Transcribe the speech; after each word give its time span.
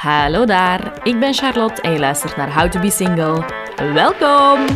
Hallo 0.00 0.44
daar, 0.44 0.92
ik 1.02 1.18
ben 1.18 1.34
Charlotte 1.34 1.82
en 1.82 1.92
je 1.92 1.98
luistert 1.98 2.36
naar 2.36 2.54
How 2.54 2.70
to 2.70 2.80
Be 2.80 2.90
Single. 2.90 3.44
Welkom! 3.92 4.66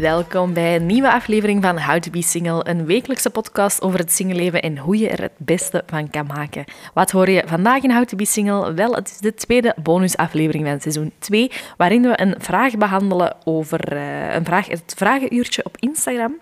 Welkom 0.00 0.52
bij 0.52 0.76
een 0.76 0.86
nieuwe 0.86 1.12
aflevering 1.12 1.62
van 1.62 1.80
How 1.80 1.98
to 1.98 2.10
Be 2.10 2.22
Single, 2.22 2.68
een 2.68 2.86
wekelijkse 2.86 3.30
podcast 3.30 3.82
over 3.82 3.98
het 3.98 4.12
singleleven 4.12 4.62
en 4.62 4.78
hoe 4.78 4.98
je 4.98 5.08
er 5.08 5.20
het 5.20 5.32
beste 5.36 5.82
van 5.86 6.10
kan 6.10 6.26
maken. 6.26 6.64
Wat 6.94 7.10
hoor 7.10 7.30
je 7.30 7.42
vandaag 7.46 7.82
in 7.82 7.92
How 7.92 8.04
to 8.04 8.16
Be 8.16 8.24
Single? 8.24 8.72
Wel, 8.72 8.94
het 8.94 9.10
is 9.10 9.18
de 9.18 9.34
tweede 9.34 9.74
bonusaflevering 9.82 10.66
van 10.66 10.80
seizoen 10.80 11.12
2, 11.18 11.50
waarin 11.76 12.02
we 12.02 12.20
een 12.20 12.34
vraag 12.38 12.76
behandelen 12.76 13.36
over 13.44 13.92
uh, 13.92 14.34
een 14.34 14.44
vraag, 14.44 14.66
het 14.66 14.94
vragenuurtje 14.96 15.64
op 15.64 15.76
Instagram. 15.78 16.38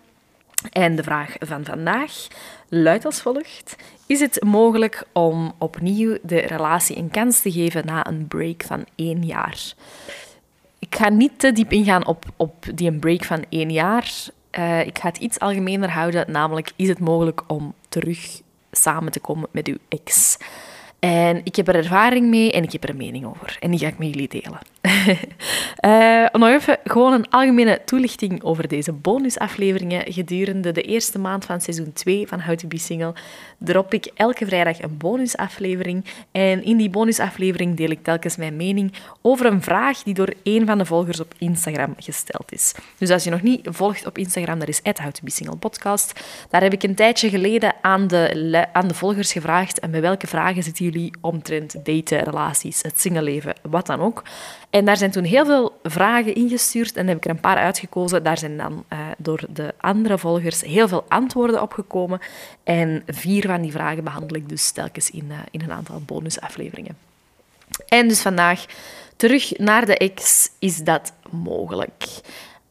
En 0.71 0.97
de 0.97 1.03
vraag 1.03 1.35
van 1.39 1.65
vandaag 1.65 2.13
luidt 2.69 3.05
als 3.05 3.21
volgt. 3.21 3.77
Is 4.07 4.21
het 4.21 4.45
mogelijk 4.45 5.05
om 5.13 5.53
opnieuw 5.59 6.19
de 6.23 6.39
relatie 6.39 6.97
een 6.97 7.11
kans 7.11 7.41
te 7.41 7.53
geven 7.53 7.87
na 7.87 8.07
een 8.07 8.27
break 8.29 8.63
van 8.63 8.85
één 8.95 9.25
jaar? 9.25 9.75
Ik 10.79 10.95
ga 10.95 11.09
niet 11.09 11.39
te 11.39 11.53
diep 11.53 11.73
ingaan 11.73 12.07
op, 12.07 12.25
op 12.37 12.65
die 12.75 12.93
break 12.93 13.25
van 13.25 13.45
één 13.49 13.71
jaar. 13.71 14.13
Uh, 14.59 14.87
ik 14.87 14.99
ga 14.99 15.09
het 15.09 15.19
iets 15.19 15.39
algemener 15.39 15.91
houden, 15.91 16.31
namelijk 16.31 16.73
is 16.77 16.89
het 16.89 16.99
mogelijk 16.99 17.43
om 17.47 17.75
terug 17.89 18.41
samen 18.71 19.13
te 19.13 19.21
komen 19.21 19.49
met 19.53 19.67
uw 19.67 19.77
ex? 19.89 20.37
En 20.99 21.41
ik 21.45 21.57
heb 21.57 21.69
er 21.69 21.75
ervaring 21.75 22.29
mee 22.29 22.53
en 22.53 22.63
ik 22.63 22.73
heb 22.73 22.83
er 22.83 22.91
een 22.91 22.97
mening 22.97 23.27
over. 23.27 23.57
En 23.61 23.71
die 23.71 23.81
ga 23.81 23.87
ik 23.87 23.99
met 23.99 24.09
jullie 24.09 24.29
delen. 24.29 24.59
uh, 25.85 26.27
nog 26.41 26.49
even 26.49 26.79
gewoon 26.85 27.13
een 27.13 27.31
algemene 27.31 27.81
toelichting 27.85 28.43
over 28.43 28.69
deze 28.69 28.93
bonusafleveringen. 28.93 30.13
Gedurende 30.13 30.73
de 30.73 30.83
eerste 30.83 31.19
maand 31.19 31.45
van 31.45 31.61
seizoen 31.61 31.93
2 31.93 32.27
van 32.27 32.41
How 32.41 32.57
to 32.57 32.69
Single 32.71 33.15
drop 33.59 33.95
ik 33.95 34.11
elke 34.15 34.47
vrijdag 34.47 34.83
een 34.83 34.97
bonusaflevering. 34.97 36.05
En 36.33 36.65
in 36.65 36.77
die 36.77 36.91
bonusaflevering 36.91 37.77
deel 37.77 37.91
ik 37.91 38.03
telkens 38.03 38.37
mijn 38.37 38.57
mening 38.57 38.93
over 39.23 39.47
een 39.47 39.63
vraag 39.63 40.03
die 40.03 40.15
door 40.15 40.33
een 40.43 40.67
van 40.67 40.79
de 40.79 40.85
volgers 40.85 41.21
op 41.21 41.35
Instagram 41.39 41.95
gesteld 41.99 42.53
is. 42.53 42.75
Dus 42.99 43.11
als 43.11 43.25
je 43.25 43.31
nog 43.31 43.43
niet 43.43 43.69
volgt 43.71 44.07
op 44.07 44.19
Instagram, 44.19 44.59
dat 44.59 44.69
is 44.69 44.81
How 44.83 45.11
to 45.11 45.23
Single 45.25 45.57
podcast. 45.57 46.21
Daar 46.51 46.63
heb 46.63 46.73
ik 46.73 46.83
een 46.83 46.95
tijdje 46.95 47.29
geleden 47.29 47.75
aan 47.83 48.07
de, 48.07 48.67
aan 48.73 48.89
de 48.89 48.95
volgers 48.95 49.33
gevraagd 49.33 49.79
en 49.79 49.91
met 49.91 50.01
welke 50.01 50.27
vragen 50.27 50.63
zitten 50.63 50.85
jullie 50.93 51.13
omtrent 51.21 51.85
daten, 51.85 52.25
relaties, 52.25 52.83
het 52.83 53.01
singleleven, 53.01 53.55
wat 53.63 53.87
dan 53.87 54.01
ook. 54.01 54.23
En 54.71 54.85
daar 54.85 54.97
zijn 54.97 55.11
toen 55.11 55.25
heel 55.25 55.45
veel 55.45 55.79
vragen 55.83 56.35
ingestuurd 56.35 56.97
en 56.97 57.07
heb 57.07 57.17
ik 57.17 57.25
er 57.25 57.31
een 57.31 57.41
paar 57.41 57.57
uitgekozen. 57.57 58.23
Daar 58.23 58.39
zijn 58.39 58.57
dan 58.57 58.85
uh, 58.93 58.99
door 59.19 59.45
de 59.49 59.75
andere 59.79 60.19
volgers 60.19 60.61
heel 60.61 60.89
veel 60.89 61.05
antwoorden 61.09 61.63
op 61.63 61.73
gekomen. 61.73 62.21
En 62.65 63.03
vier 63.07 63.47
van 63.47 63.63
die 63.63 63.73
vragen 63.73 64.05
behandel 64.05 64.37
ik 64.37 64.49
dus 64.49 64.71
telkens 64.71 65.11
in, 65.11 65.27
uh, 65.29 65.37
in 65.51 65.61
een 65.61 65.73
aantal 65.73 66.03
bonusafleveringen. 66.07 66.97
En 67.89 68.09
dus 68.09 68.21
vandaag 68.21 68.65
terug 69.17 69.59
naar 69.59 69.87
de 69.87 69.97
ex. 69.97 70.51
Is 70.59 70.77
dat 70.77 71.13
mogelijk? 71.31 72.05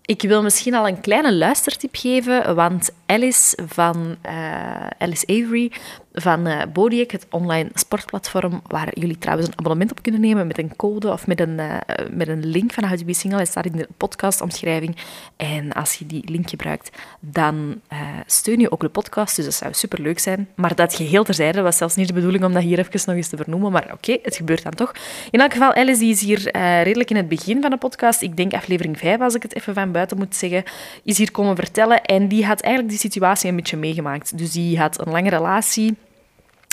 Ik 0.08 0.22
wil 0.22 0.44
misschien 0.44 0.74
al 0.74 0.88
een 0.88 1.02
kleine 1.02 1.34
luistertip 1.34 1.96
geven, 1.96 2.56
want 2.56 2.90
Alice 3.06 3.58
van 3.68 4.16
uh, 4.26 4.88
Alice 4.98 5.28
Avery 5.28 5.72
van 6.20 6.48
uh, 6.48 6.62
Bodiek, 6.74 7.12
het 7.12 7.26
online 7.30 7.70
sportplatform, 7.74 8.62
waar 8.68 9.00
jullie 9.00 9.18
trouwens 9.18 9.48
een 9.48 9.58
abonnement 9.58 9.92
op 9.92 10.02
kunnen 10.02 10.22
nemen 10.22 10.48
met 10.48 10.58
een 10.58 10.76
code 10.76 11.12
of 11.12 11.28
met 11.28 11.40
een, 11.40 11.60
uh, 11.60 11.78
met 12.12 12.28
een 12.28 12.46
link 12.46 12.74
van 12.74 12.98
Be 13.06 13.14
Single. 13.14 13.40
Het 13.40 13.48
staat 13.48 13.66
in 13.66 13.72
de 13.72 13.88
podcastomschrijving. 13.98 14.96
En 15.36 15.74
als 15.74 15.94
je 15.94 16.06
die 16.06 16.32
link 16.32 16.50
gebruikt, 16.50 16.98
dan 17.20 17.82
uh, 17.94 18.00
steun 18.26 18.60
je 18.60 18.72
ook 18.72 18.82
de 18.82 18.90
podcast. 18.90 19.36
Dus 19.36 19.46
dat 19.46 19.54
zou 19.54 19.74
super 19.74 20.02
leuk 20.02 20.20
zijn. 20.20 20.48
Maar 20.56 20.76
dat 20.76 20.94
geheel 20.94 21.24
terzijde 21.24 21.62
was 21.62 21.78
zelfs 21.78 21.96
niet 21.96 22.08
de 22.08 22.14
bedoeling 22.14 22.44
om 22.44 22.54
dat 22.54 22.64
hier 22.64 22.80
even 22.80 23.02
nog 23.06 23.16
eens 23.16 23.30
te 23.30 23.38
vernoemen. 23.38 23.72
Maar 23.72 23.90
oké, 23.94 24.18
het 24.22 24.36
gebeurt 24.36 24.64
dan 24.64 24.74
toch. 24.74 24.94
In 25.32 25.42
elk 25.42 25.52
geval, 25.54 25.74
Alice 25.74 26.06
is 26.06 26.22
hier 26.22 26.52
redelijk 26.84 27.10
in 27.10 27.16
het 27.16 27.28
begin 27.28 27.62
van 27.62 27.70
de 27.70 27.78
podcast. 27.78 28.22
Ik 28.22 28.38
denk 28.38 28.54
aflevering 28.54 28.98
5, 28.98 29.20
als 29.20 29.36
ik 29.36 29.44
het 29.44 29.56
even 29.56 29.74
van 29.74 29.92
buiten 29.92 30.18
moet 30.18 30.36
zeggen, 30.36 30.64
is 31.04 31.18
hier 31.18 31.32
komen 31.32 31.56
vertellen. 31.56 32.02
En 32.02 32.28
die 32.28 32.46
had 32.46 32.62
eigenlijk 32.62 32.94
die 32.94 33.12
situatie 33.12 33.50
een 33.50 33.56
beetje 33.56 33.78
meegemaakt. 33.78 34.38
Dus 34.38 34.52
die 34.52 34.80
had 34.80 35.06
een 35.06 35.12
lange 35.12 35.30
relatie 35.30 35.96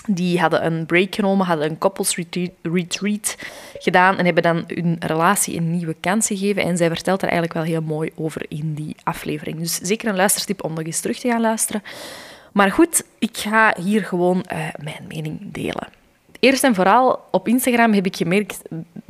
die 0.08 0.40
hadden 0.40 0.66
een 0.66 0.86
break 0.86 1.14
genomen, 1.14 1.46
hadden 1.46 1.70
een 1.70 1.78
couples 1.78 2.18
retreat, 2.62 3.36
gedaan 3.78 4.18
en 4.18 4.24
hebben 4.24 4.42
dan 4.42 4.64
hun 4.66 4.96
relatie 4.98 5.56
een 5.56 5.70
nieuwe 5.70 5.96
kans 6.00 6.26
gegeven. 6.26 6.62
En 6.62 6.76
zij 6.76 6.88
vertelt 6.88 7.22
er 7.22 7.28
eigenlijk 7.28 7.54
wel 7.54 7.62
heel 7.62 7.82
mooi 7.82 8.10
over 8.14 8.46
in 8.48 8.74
die 8.74 8.96
aflevering. 9.02 9.58
Dus 9.58 9.78
zeker 9.82 10.08
een 10.08 10.16
luistertip 10.16 10.64
om 10.64 10.74
nog 10.74 10.84
eens 10.84 11.00
terug 11.00 11.18
te 11.18 11.28
gaan 11.28 11.40
luisteren. 11.40 11.82
Maar 12.52 12.70
goed, 12.70 13.04
ik 13.18 13.36
ga 13.36 13.74
hier 13.82 14.04
gewoon 14.04 14.44
uh, 14.52 14.58
mijn 14.82 15.04
mening 15.08 15.38
delen. 15.42 15.88
Eerst 16.40 16.64
en 16.64 16.74
vooral, 16.74 17.24
op 17.30 17.48
Instagram 17.48 17.92
heb 17.92 18.06
ik 18.06 18.16
gemerkt, 18.16 18.62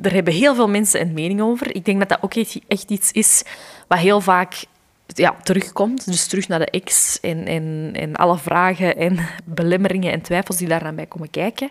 er 0.02 0.12
hebben 0.12 0.32
heel 0.32 0.54
veel 0.54 0.68
mensen 0.68 1.00
een 1.00 1.12
mening 1.12 1.40
over. 1.40 1.74
Ik 1.74 1.84
denk 1.84 1.98
dat 1.98 2.08
dat 2.08 2.18
ook 2.20 2.34
echt 2.68 2.90
iets 2.90 3.12
is 3.12 3.44
wat 3.88 3.98
heel 3.98 4.20
vaak 4.20 4.64
ja, 5.06 5.36
terugkomt. 5.42 6.06
Dus 6.06 6.26
terug 6.26 6.48
naar 6.48 6.58
de 6.58 6.70
ex 6.70 7.20
en, 7.20 7.46
en, 7.46 7.90
en 7.92 8.16
alle 8.16 8.38
vragen 8.38 8.96
en 8.96 9.18
belemmeringen 9.44 10.12
en 10.12 10.20
twijfels 10.20 10.56
die 10.56 10.68
daar 10.68 10.94
bij 10.94 11.06
komen 11.06 11.30
kijken. 11.30 11.70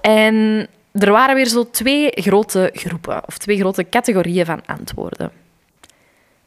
En 0.00 0.66
er 0.92 1.10
waren 1.10 1.34
weer 1.34 1.46
zo 1.46 1.70
twee 1.70 2.10
grote 2.14 2.70
groepen, 2.72 3.22
of 3.26 3.38
twee 3.38 3.58
grote 3.58 3.88
categorieën 3.88 4.46
van 4.46 4.66
antwoorden. 4.66 5.32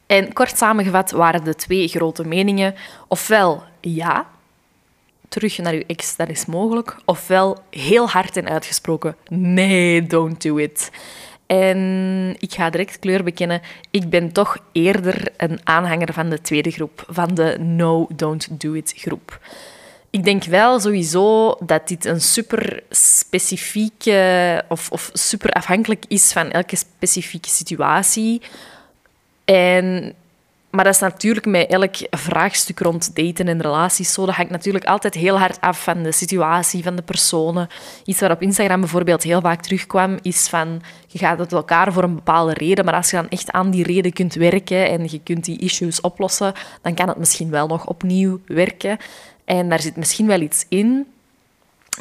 En 0.06 0.32
kort 0.32 0.56
samengevat 0.56 1.10
waren 1.10 1.44
de 1.44 1.54
twee 1.54 1.88
grote 1.88 2.26
meningen 2.26 2.74
ofwel 3.08 3.62
ja, 3.80 4.26
terug 5.28 5.58
naar 5.58 5.72
uw 5.72 5.82
ex, 5.86 6.16
dat 6.16 6.28
is 6.28 6.46
mogelijk, 6.46 6.96
ofwel 7.04 7.62
heel 7.70 8.08
hard 8.08 8.36
en 8.36 8.48
uitgesproken 8.48 9.16
nee, 9.28 10.06
don't 10.06 10.42
do 10.42 10.56
it. 10.56 10.90
En 11.52 12.36
ik 12.38 12.54
ga 12.54 12.70
direct 12.70 12.98
kleur 12.98 13.24
bekennen. 13.24 13.60
Ik 13.90 14.10
ben 14.10 14.32
toch 14.32 14.58
eerder 14.72 15.32
een 15.36 15.60
aanhanger 15.64 16.12
van 16.12 16.30
de 16.30 16.40
tweede 16.40 16.70
groep, 16.70 17.04
van 17.08 17.34
de 17.34 17.56
No, 17.58 18.06
Don't 18.16 18.60
Do 18.60 18.72
It 18.72 18.94
groep. 18.96 19.40
Ik 20.10 20.24
denk 20.24 20.44
wel 20.44 20.80
sowieso 20.80 21.56
dat 21.60 21.88
dit 21.88 22.04
een 22.04 22.20
super 22.20 22.82
specifieke 22.90 24.64
of, 24.68 24.90
of 24.90 25.10
super 25.12 25.50
afhankelijk 25.50 26.04
is 26.08 26.32
van 26.32 26.50
elke 26.50 26.76
specifieke 26.76 27.48
situatie. 27.48 28.42
En 29.44 30.14
maar 30.72 30.84
dat 30.84 30.94
is 30.94 31.00
natuurlijk 31.00 31.46
met 31.46 31.66
elk 31.70 31.94
vraagstuk 32.10 32.80
rond 32.80 33.16
daten 33.16 33.48
en 33.48 33.60
relaties 33.60 34.12
zo. 34.12 34.26
Dat 34.26 34.34
hangt 34.34 34.50
natuurlijk 34.50 34.84
altijd 34.84 35.14
heel 35.14 35.38
hard 35.38 35.60
af 35.60 35.82
van 35.82 36.02
de 36.02 36.12
situatie, 36.12 36.82
van 36.82 36.96
de 36.96 37.02
personen. 37.02 37.68
Iets 38.04 38.20
wat 38.20 38.30
op 38.30 38.42
Instagram 38.42 38.80
bijvoorbeeld 38.80 39.22
heel 39.22 39.40
vaak 39.40 39.62
terugkwam, 39.62 40.18
is 40.22 40.48
van 40.48 40.82
je 41.06 41.18
gaat 41.18 41.38
het 41.38 41.52
elkaar 41.52 41.92
voor 41.92 42.02
een 42.02 42.14
bepaalde 42.14 42.52
reden, 42.52 42.84
maar 42.84 42.94
als 42.94 43.10
je 43.10 43.16
dan 43.16 43.28
echt 43.28 43.50
aan 43.50 43.70
die 43.70 43.84
reden 43.84 44.12
kunt 44.12 44.34
werken 44.34 44.88
en 44.88 45.08
je 45.10 45.20
kunt 45.24 45.44
die 45.44 45.58
issues 45.58 46.00
oplossen, 46.00 46.52
dan 46.82 46.94
kan 46.94 47.08
het 47.08 47.18
misschien 47.18 47.50
wel 47.50 47.66
nog 47.66 47.86
opnieuw 47.86 48.40
werken. 48.46 48.98
En 49.44 49.68
daar 49.68 49.80
zit 49.80 49.96
misschien 49.96 50.26
wel 50.26 50.40
iets 50.40 50.66
in. 50.68 51.06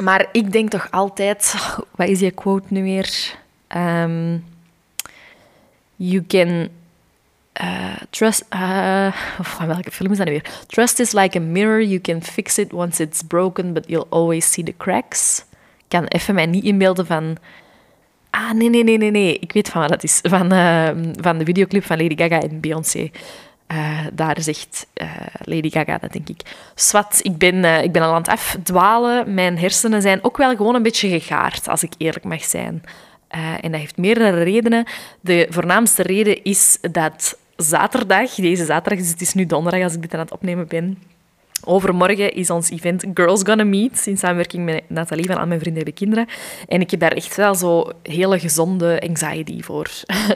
Maar 0.01 0.27
ik 0.31 0.51
denk 0.51 0.69
toch 0.69 0.87
altijd... 0.91 1.55
Wat 1.95 2.07
is 2.07 2.19
die 2.19 2.31
quote 2.31 2.65
nu 2.67 2.83
weer? 2.83 3.35
Um, 3.77 4.45
you 5.95 6.23
can 6.27 6.69
uh, 7.61 7.95
trust. 8.09 8.45
Uh, 8.53 9.13
van 9.55 9.67
welke 9.67 9.91
film 9.91 10.11
is 10.11 10.17
dat 10.17 10.27
nu 10.27 10.31
weer? 10.31 10.45
Trust 10.67 10.99
is 10.99 11.11
like 11.11 11.37
a 11.37 11.41
mirror. 11.41 11.81
You 11.83 11.99
can 11.99 12.23
fix 12.23 12.57
it 12.57 12.73
once 12.73 13.03
it's 13.03 13.21
broken, 13.21 13.73
but 13.73 13.83
you'll 13.87 14.07
always 14.09 14.51
see 14.51 14.63
the 14.63 14.73
cracks. 14.77 15.45
Ik 15.77 15.85
kan 15.87 16.05
even 16.05 16.35
mij 16.35 16.45
niet 16.45 16.63
inbeelden 16.63 17.05
van. 17.05 17.37
Ah, 18.29 18.51
nee, 18.51 18.69
nee, 18.69 18.83
nee, 18.83 18.97
nee, 18.97 19.11
nee. 19.11 19.39
Ik 19.39 19.51
weet 19.51 19.69
van 19.69 19.81
wat 19.81 19.89
dat 19.89 20.03
is. 20.03 20.19
Van, 20.21 20.53
uh, 20.53 20.89
van 21.21 21.37
de 21.37 21.45
videoclip 21.45 21.85
van 21.85 22.01
Lady 22.01 22.17
Gaga 22.17 22.41
en 22.41 22.59
Beyoncé. 22.59 23.09
Uh, 23.71 23.99
daar 24.13 24.41
zegt 24.41 24.87
Lady 25.43 25.69
Gaga 25.69 25.97
dat, 25.97 26.11
denk 26.11 26.29
ik. 26.29 26.41
Swat, 26.75 27.19
ik 27.21 27.37
ben, 27.37 27.83
ik 27.83 27.91
ben 27.91 28.01
al 28.01 28.13
aan 28.13 28.21
het 28.21 28.27
afdwalen. 28.27 29.33
Mijn 29.33 29.57
hersenen 29.57 30.01
zijn 30.01 30.23
ook 30.23 30.37
wel 30.37 30.55
gewoon 30.55 30.75
een 30.75 30.83
beetje 30.83 31.09
gegaard, 31.09 31.67
als 31.67 31.83
ik 31.83 31.93
eerlijk 31.97 32.25
mag 32.25 32.43
zijn. 32.43 32.83
en 33.61 33.71
dat 33.71 33.79
heeft 33.79 33.97
meerdere 33.97 34.43
redenen. 34.43 34.85
De 35.21 35.47
voornaamste 35.49 36.03
reden 36.03 36.43
is 36.43 36.77
dat 36.91 37.37
zaterdag, 37.61 38.33
deze 38.33 38.65
zaterdag, 38.65 38.99
dus 38.99 39.11
het 39.11 39.21
is 39.21 39.33
nu 39.33 39.45
donderdag 39.45 39.83
als 39.83 39.93
ik 39.93 40.01
dit 40.01 40.13
aan 40.13 40.19
het 40.19 40.31
opnemen 40.31 40.67
ben, 40.67 40.97
Overmorgen 41.63 42.33
is 42.33 42.49
ons 42.49 42.69
event 42.69 43.05
Girls 43.13 43.41
Gonna 43.43 43.63
Meet 43.63 44.07
in 44.07 44.17
samenwerking 44.17 44.65
met 44.65 44.83
Nathalie 44.87 45.25
van 45.25 45.37
Al 45.37 45.47
Mijn 45.47 45.59
Vrienden 45.59 45.83
Hebben 45.83 45.93
Kinderen. 45.93 46.27
En 46.67 46.81
ik 46.81 46.91
heb 46.91 46.99
daar 46.99 47.11
echt 47.11 47.35
wel 47.35 47.55
zo 47.55 47.91
hele 48.03 48.39
gezonde 48.39 49.01
anxiety 49.07 49.61
voor. 49.61 49.89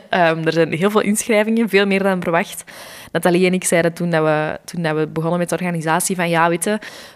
um, 0.09 0.45
er 0.45 0.53
zijn 0.53 0.73
heel 0.73 0.89
veel 0.89 1.01
inschrijvingen, 1.01 1.69
veel 1.69 1.85
meer 1.85 2.03
dan 2.03 2.21
verwacht. 2.21 2.63
Nathalie 3.11 3.45
en 3.45 3.53
ik 3.53 3.63
zeiden 3.63 3.93
toen, 3.93 4.09
dat 4.09 4.23
we, 4.23 4.59
toen 4.65 4.81
dat 4.81 4.95
we 4.95 5.07
begonnen 5.07 5.39
met 5.39 5.49
de 5.49 5.55
organisatie 5.55 6.15
van 6.15 6.29
ja, 6.29 6.49
weet 6.49 6.63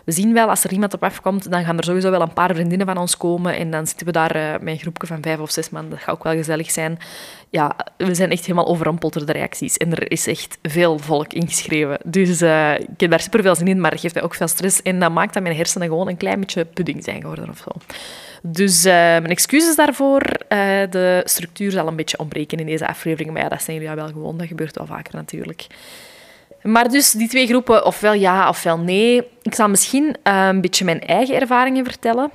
we 0.05 0.11
zien 0.11 0.33
wel 0.33 0.49
als 0.49 0.63
er 0.63 0.71
iemand 0.71 0.93
op 0.93 1.03
afkomt, 1.03 1.51
dan 1.51 1.63
gaan 1.63 1.77
er 1.77 1.83
sowieso 1.83 2.11
wel 2.11 2.21
een 2.21 2.33
paar 2.33 2.53
vriendinnen 2.55 2.87
van 2.87 2.97
ons 2.97 3.17
komen 3.17 3.55
en 3.55 3.71
dan 3.71 3.87
zitten 3.87 4.05
we 4.05 4.11
daar 4.11 4.35
uh, 4.35 4.51
met 4.51 4.73
een 4.73 4.79
groepje 4.79 5.07
van 5.07 5.21
vijf 5.21 5.39
of 5.39 5.51
zes 5.51 5.69
man. 5.69 5.89
Dat 5.89 5.99
gaat 5.99 6.15
ook 6.15 6.23
wel 6.23 6.33
gezellig 6.33 6.71
zijn. 6.71 6.97
Ja, 7.49 7.75
we 7.97 8.15
zijn 8.15 8.31
echt 8.31 8.41
helemaal 8.45 8.67
overrompeld 8.67 9.13
door 9.13 9.25
de 9.25 9.31
reacties 9.31 9.77
en 9.77 9.91
er 9.91 10.11
is 10.11 10.27
echt 10.27 10.57
veel 10.61 10.99
volk 10.99 11.33
ingeschreven. 11.33 11.97
Dus 12.05 12.41
uh, 12.41 12.73
ik 12.79 12.99
heb 12.99 13.09
daar 13.09 13.19
super 13.19 13.41
veel 13.41 13.55
zin 13.55 13.67
in, 13.67 13.81
maar 13.81 13.98
geeft 13.99 14.13
mij 14.13 14.23
ook 14.23 14.35
veel 14.35 14.47
stress 14.47 14.81
en 14.81 14.99
dat 14.99 15.11
maakt 15.11 15.33
dat 15.33 15.43
mijn 15.43 15.55
hersenen 15.55 15.87
gewoon 15.87 16.07
een 16.07 16.17
klein 16.17 16.39
beetje 16.39 16.65
pudding 16.65 17.03
zijn 17.03 17.21
geworden 17.21 17.49
of 17.49 17.57
zo. 17.57 17.71
Dus 18.41 18.85
uh, 18.85 18.93
mijn 18.93 19.27
excuses 19.27 19.75
daarvoor. 19.75 20.21
Uh, 20.21 20.57
de 20.89 21.21
structuur 21.25 21.71
zal 21.71 21.87
een 21.87 21.95
beetje 21.95 22.19
ontbreken 22.19 22.57
in 22.57 22.65
deze 22.65 22.87
aflevering. 22.87 23.31
Maar 23.31 23.41
ja, 23.41 23.49
dat 23.49 23.63
zijn 23.63 23.77
jullie 23.77 23.95
wel 23.95 24.07
gewoon. 24.07 24.37
Dat 24.37 24.47
gebeurt 24.47 24.75
wel 24.75 24.85
vaker 24.85 25.15
natuurlijk. 25.15 25.67
Maar 26.61 26.89
dus 26.89 27.11
die 27.11 27.27
twee 27.27 27.47
groepen, 27.47 27.85
ofwel 27.85 28.13
ja 28.13 28.49
ofwel 28.49 28.77
nee. 28.77 29.27
Ik 29.41 29.55
zal 29.55 29.69
misschien 29.69 30.15
uh, 30.23 30.47
een 30.47 30.61
beetje 30.61 30.85
mijn 30.85 31.01
eigen 31.01 31.39
ervaringen 31.39 31.85
vertellen. 31.85 32.31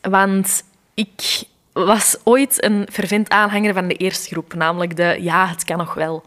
Want 0.00 0.64
ik 0.94 1.42
was 1.72 2.16
ooit 2.24 2.64
een 2.64 2.86
fervent 2.92 3.28
aanhanger 3.28 3.74
van 3.74 3.88
de 3.88 3.94
eerste 3.94 4.28
groep. 4.28 4.54
Namelijk 4.54 4.96
de 4.96 5.16
ja, 5.20 5.48
het 5.48 5.64
kan 5.64 5.78
nog 5.78 5.94
wel. 5.94 6.24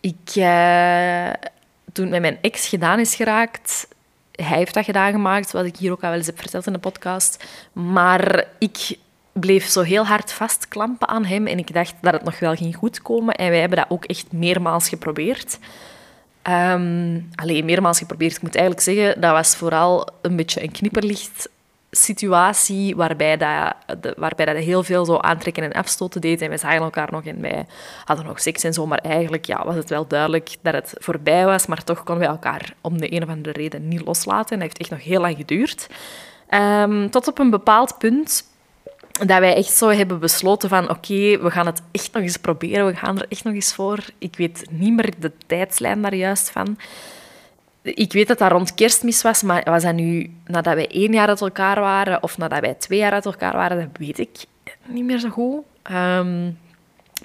Ik, 0.00 0.34
toen 1.94 2.08
met 2.08 2.20
mijn 2.20 2.38
ex 2.40 2.68
gedaan 2.68 2.98
is 2.98 3.14
geraakt, 3.14 3.88
hij 4.32 4.56
heeft 4.56 4.74
dat 4.74 4.84
gedaan 4.84 5.12
gemaakt, 5.12 5.52
wat 5.52 5.64
ik 5.64 5.76
hier 5.76 5.92
ook 5.92 6.02
al 6.02 6.08
wel 6.08 6.18
eens 6.18 6.26
heb 6.26 6.40
verteld 6.40 6.66
in 6.66 6.72
de 6.72 6.78
podcast. 6.78 7.44
Maar 7.72 8.44
ik 8.58 8.98
bleef 9.32 9.66
zo 9.66 9.80
heel 9.80 10.06
hard 10.06 10.32
vastklampen 10.32 11.08
aan 11.08 11.24
hem 11.24 11.46
en 11.46 11.58
ik 11.58 11.74
dacht 11.74 11.94
dat 12.00 12.12
het 12.12 12.24
nog 12.24 12.38
wel 12.38 12.54
ging 12.54 12.76
goed 12.76 13.02
komen. 13.02 13.34
En 13.34 13.50
wij 13.50 13.60
hebben 13.60 13.78
dat 13.78 13.90
ook 13.90 14.04
echt 14.04 14.32
meermaals 14.32 14.88
geprobeerd. 14.88 15.58
Um, 16.48 17.28
alleen 17.34 17.64
meermaals 17.64 17.98
geprobeerd. 17.98 18.36
Ik 18.36 18.42
moet 18.42 18.56
eigenlijk 18.56 18.84
zeggen, 18.86 19.20
dat 19.20 19.32
was 19.32 19.56
vooral 19.56 20.08
een 20.22 20.36
beetje 20.36 20.62
een 20.62 20.72
knipperlicht 20.72 21.48
situatie 21.96 22.96
waarbij, 22.96 23.36
dat, 23.36 24.14
waarbij 24.16 24.46
dat 24.46 24.56
heel 24.56 24.82
veel 24.82 25.04
zo 25.04 25.16
aantrekken 25.16 25.62
en 25.62 25.72
afstoten 25.72 26.20
deed. 26.20 26.42
En 26.42 26.48
wij 26.48 26.58
zagen 26.58 26.82
elkaar 26.82 27.08
nog 27.10 27.24
en 27.24 27.40
wij 27.40 27.66
hadden 28.04 28.26
nog 28.26 28.40
seks 28.40 28.64
en 28.64 28.72
zo. 28.72 28.86
Maar 28.86 28.98
eigenlijk 28.98 29.44
ja, 29.44 29.64
was 29.64 29.74
het 29.74 29.90
wel 29.90 30.06
duidelijk 30.06 30.56
dat 30.62 30.74
het 30.74 30.94
voorbij 30.98 31.44
was. 31.44 31.66
Maar 31.66 31.84
toch 31.84 32.02
konden 32.02 32.18
wij 32.18 32.28
elkaar 32.32 32.74
om 32.80 32.98
de 32.98 33.12
een 33.12 33.22
of 33.22 33.28
andere 33.28 33.52
reden 33.58 33.88
niet 33.88 34.04
loslaten. 34.04 34.52
En 34.52 34.58
dat 34.58 34.62
heeft 34.62 34.78
echt 34.78 34.90
nog 34.90 35.02
heel 35.02 35.20
lang 35.20 35.36
geduurd. 35.36 35.88
Um, 36.50 37.10
tot 37.10 37.28
op 37.28 37.38
een 37.38 37.50
bepaald 37.50 37.98
punt 37.98 38.44
dat 39.12 39.38
wij 39.38 39.54
echt 39.54 39.76
zo 39.76 39.88
hebben 39.88 40.18
besloten 40.18 40.68
van 40.68 40.90
oké, 40.90 41.38
we 41.38 41.50
gaan 41.50 41.66
het 41.66 41.82
echt 41.92 42.12
nog 42.12 42.22
eens 42.22 42.36
proberen. 42.36 42.86
We 42.86 42.94
gaan 42.94 43.18
er 43.18 43.26
echt 43.28 43.44
nog 43.44 43.54
eens 43.54 43.74
voor. 43.74 43.98
Ik 44.18 44.36
weet 44.36 44.64
niet 44.70 44.94
meer 44.94 45.12
de 45.18 45.32
tijdslijn 45.46 46.02
daar 46.02 46.14
juist 46.14 46.50
van. 46.50 46.78
Ik 47.84 48.12
weet 48.12 48.28
dat 48.28 48.38
dat 48.38 48.50
rond 48.50 48.74
kerstmis 48.74 49.22
was, 49.22 49.42
maar 49.42 49.62
was 49.64 49.82
dat 49.82 49.94
nu 49.94 50.30
nadat 50.46 50.74
wij 50.74 50.88
één 50.88 51.12
jaar 51.12 51.28
uit 51.28 51.40
elkaar 51.40 51.80
waren 51.80 52.22
of 52.22 52.38
nadat 52.38 52.60
wij 52.60 52.74
twee 52.74 52.98
jaar 52.98 53.12
uit 53.12 53.24
elkaar 53.24 53.52
waren, 53.52 53.78
dat 53.78 53.88
weet 53.98 54.18
ik 54.18 54.30
niet 54.86 55.04
meer 55.04 55.18
zo 55.18 55.28
goed. 55.28 55.62
Ehm, 55.82 56.44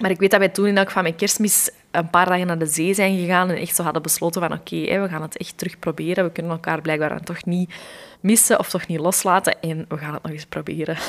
maar 0.00 0.10
ik 0.10 0.18
weet 0.18 0.30
dat 0.30 0.38
wij 0.38 0.48
toen 0.48 0.66
in 0.66 0.78
elk 0.78 0.90
van 0.90 1.02
mijn 1.02 1.16
kerstmis 1.16 1.70
een 1.90 2.10
paar 2.10 2.26
dagen 2.26 2.46
naar 2.46 2.58
de 2.58 2.66
zee 2.66 2.94
zijn 2.94 3.18
gegaan 3.18 3.50
en 3.50 3.56
echt 3.56 3.76
zo 3.76 3.82
hadden 3.82 4.02
besloten 4.02 4.40
van 4.40 4.52
oké, 4.52 5.00
we 5.00 5.08
gaan 5.08 5.22
het 5.22 5.36
echt 5.36 5.58
terug 5.58 5.78
proberen. 5.78 6.24
We 6.24 6.30
kunnen 6.30 6.52
elkaar 6.52 6.80
blijkbaar 6.80 7.08
dan 7.08 7.22
toch 7.22 7.44
niet 7.44 7.74
missen 8.20 8.58
of 8.58 8.70
toch 8.70 8.86
niet 8.86 9.00
loslaten 9.00 9.60
en 9.60 9.84
we 9.88 9.96
gaan 9.98 10.14
het 10.14 10.22
nog 10.22 10.32
eens 10.32 10.46
proberen. 10.46 10.96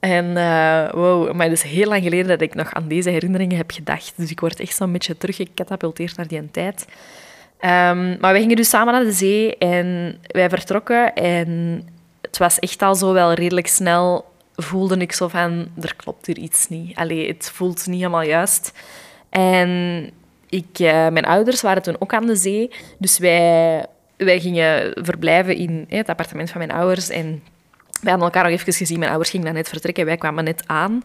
En 0.00 0.24
uh, 0.24 0.90
wow, 0.90 1.32
maar 1.32 1.48
het 1.48 1.54
is 1.54 1.62
heel 1.62 1.88
lang 1.88 2.02
geleden 2.02 2.26
dat 2.26 2.40
ik 2.40 2.54
nog 2.54 2.74
aan 2.74 2.88
deze 2.88 3.10
herinneringen 3.10 3.56
heb 3.56 3.70
gedacht. 3.70 4.12
Dus 4.16 4.30
ik 4.30 4.40
word 4.40 4.60
echt 4.60 4.76
zo'n 4.76 4.92
beetje 4.92 5.16
teruggecatapulteerd 5.16 6.16
naar 6.16 6.26
die 6.26 6.50
tijd. 6.50 6.86
Um, 7.66 8.16
maar 8.20 8.32
we 8.32 8.38
gingen 8.38 8.56
dus 8.56 8.68
samen 8.68 8.92
naar 8.92 9.04
de 9.04 9.12
zee 9.12 9.56
en 9.56 10.18
wij 10.26 10.48
vertrokken. 10.48 11.14
En 11.14 11.82
het 12.20 12.38
was 12.38 12.58
echt 12.58 12.82
al 12.82 12.94
zo 12.94 13.12
wel 13.12 13.32
redelijk 13.32 13.66
snel, 13.66 14.24
voelde 14.54 14.96
ik 14.96 15.12
zo 15.12 15.28
van, 15.28 15.68
er 15.80 15.96
klopt 15.96 16.26
hier 16.26 16.38
iets 16.38 16.68
niet. 16.68 16.96
Allee, 16.96 17.28
het 17.28 17.50
voelt 17.54 17.86
niet 17.86 17.98
helemaal 17.98 18.22
juist. 18.22 18.72
En 19.30 19.70
ik, 20.48 20.78
uh, 20.78 21.08
mijn 21.08 21.24
ouders 21.24 21.62
waren 21.62 21.82
toen 21.82 21.96
ook 21.98 22.14
aan 22.14 22.26
de 22.26 22.36
zee. 22.36 22.70
Dus 22.98 23.18
wij, 23.18 23.86
wij 24.16 24.40
gingen 24.40 24.92
verblijven 24.94 25.56
in 25.56 25.86
het 25.88 26.08
appartement 26.08 26.50
van 26.50 26.58
mijn 26.58 26.78
ouders. 26.78 27.08
En 27.08 27.42
wij 28.00 28.10
hadden 28.10 28.32
elkaar 28.32 28.42
nog 28.42 28.52
even 28.52 28.72
gezien. 28.72 28.98
Mijn 28.98 29.10
ouders 29.10 29.30
gingen 29.30 29.46
dan 29.46 29.54
net 29.54 29.68
vertrekken. 29.68 30.04
Wij 30.04 30.16
kwamen 30.16 30.44
net 30.44 30.62
aan. 30.66 31.02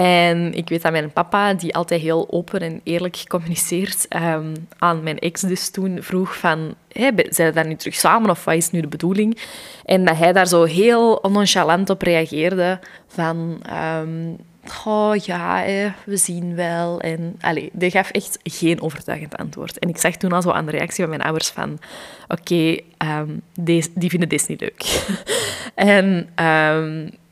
En 0.00 0.54
ik 0.54 0.68
weet 0.68 0.82
dat 0.82 0.92
mijn 0.92 1.12
papa, 1.12 1.54
die 1.54 1.74
altijd 1.74 2.00
heel 2.00 2.26
open 2.30 2.60
en 2.60 2.80
eerlijk 2.84 3.22
communiceert, 3.26 4.06
um, 4.14 4.52
aan 4.78 5.02
mijn 5.02 5.18
ex 5.18 5.40
dus 5.40 5.70
toen 5.70 6.02
vroeg 6.02 6.36
van... 6.38 6.74
Zijn 7.28 7.48
we 7.48 7.50
daar 7.52 7.66
nu 7.66 7.76
terug 7.76 7.94
samen 7.94 8.30
of 8.30 8.44
wat 8.44 8.54
is 8.54 8.70
nu 8.70 8.80
de 8.80 8.88
bedoeling? 8.88 9.38
En 9.84 10.04
dat 10.04 10.16
hij 10.16 10.32
daar 10.32 10.46
zo 10.46 10.64
heel 10.64 11.18
nonchalant 11.22 11.90
op 11.90 12.02
reageerde 12.02 12.78
van... 13.06 13.62
Oh 14.84 15.16
ja, 15.16 15.64
we 16.04 16.16
zien 16.16 16.54
wel. 16.54 17.00
En 17.00 17.36
allee, 17.40 17.70
die 17.72 17.90
gaf 17.90 18.10
echt 18.10 18.38
geen 18.42 18.82
overtuigend 18.82 19.36
antwoord. 19.36 19.78
En 19.78 19.88
ik 19.88 19.98
zag 19.98 20.16
toen 20.16 20.32
al 20.32 20.42
zo 20.42 20.50
aan 20.50 20.66
de 20.66 20.70
reactie 20.70 21.04
van 21.04 21.08
mijn 21.08 21.22
ouders 21.22 21.48
van... 21.48 21.78
Oké, 22.28 22.76
um, 22.98 23.42
die 23.94 24.10
vinden 24.10 24.28
dit 24.28 24.48
niet 24.48 24.60
leuk. 24.60 25.08
en 25.74 26.28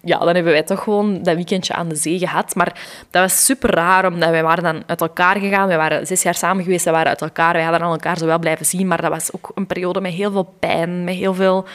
ja, 0.03 0.19
dan 0.19 0.35
hebben 0.35 0.53
wij 0.53 0.63
toch 0.63 0.83
gewoon 0.83 1.23
dat 1.23 1.35
weekendje 1.35 1.75
aan 1.75 1.89
de 1.89 1.95
zee 1.95 2.19
gehad. 2.19 2.55
Maar 2.55 2.81
dat 3.11 3.23
was 3.23 3.45
super 3.45 3.71
raar, 3.71 4.07
omdat 4.07 4.31
wij 4.31 4.43
waren 4.43 4.65
dan 4.65 4.83
uit 4.87 5.01
elkaar 5.01 5.39
gegaan. 5.39 5.69
We 5.69 5.77
waren 5.77 6.07
zes 6.07 6.23
jaar 6.23 6.35
samen 6.35 6.65
geweest, 6.65 6.85
we 6.85 6.91
waren 6.91 7.09
uit 7.09 7.21
elkaar. 7.21 7.53
Wij 7.53 7.63
hadden 7.63 7.81
elkaar 7.81 8.19
zo 8.19 8.27
wel 8.27 8.39
blijven 8.39 8.67
zien, 8.67 8.87
maar 8.87 9.03
dat 9.03 9.11
was 9.11 9.33
ook 9.33 9.51
een 9.55 9.67
periode 9.67 10.01
met 10.01 10.13
heel 10.13 10.31
veel 10.31 10.55
pijn, 10.59 11.05
met 11.05 11.15
heel 11.15 11.35
veel 11.35 11.67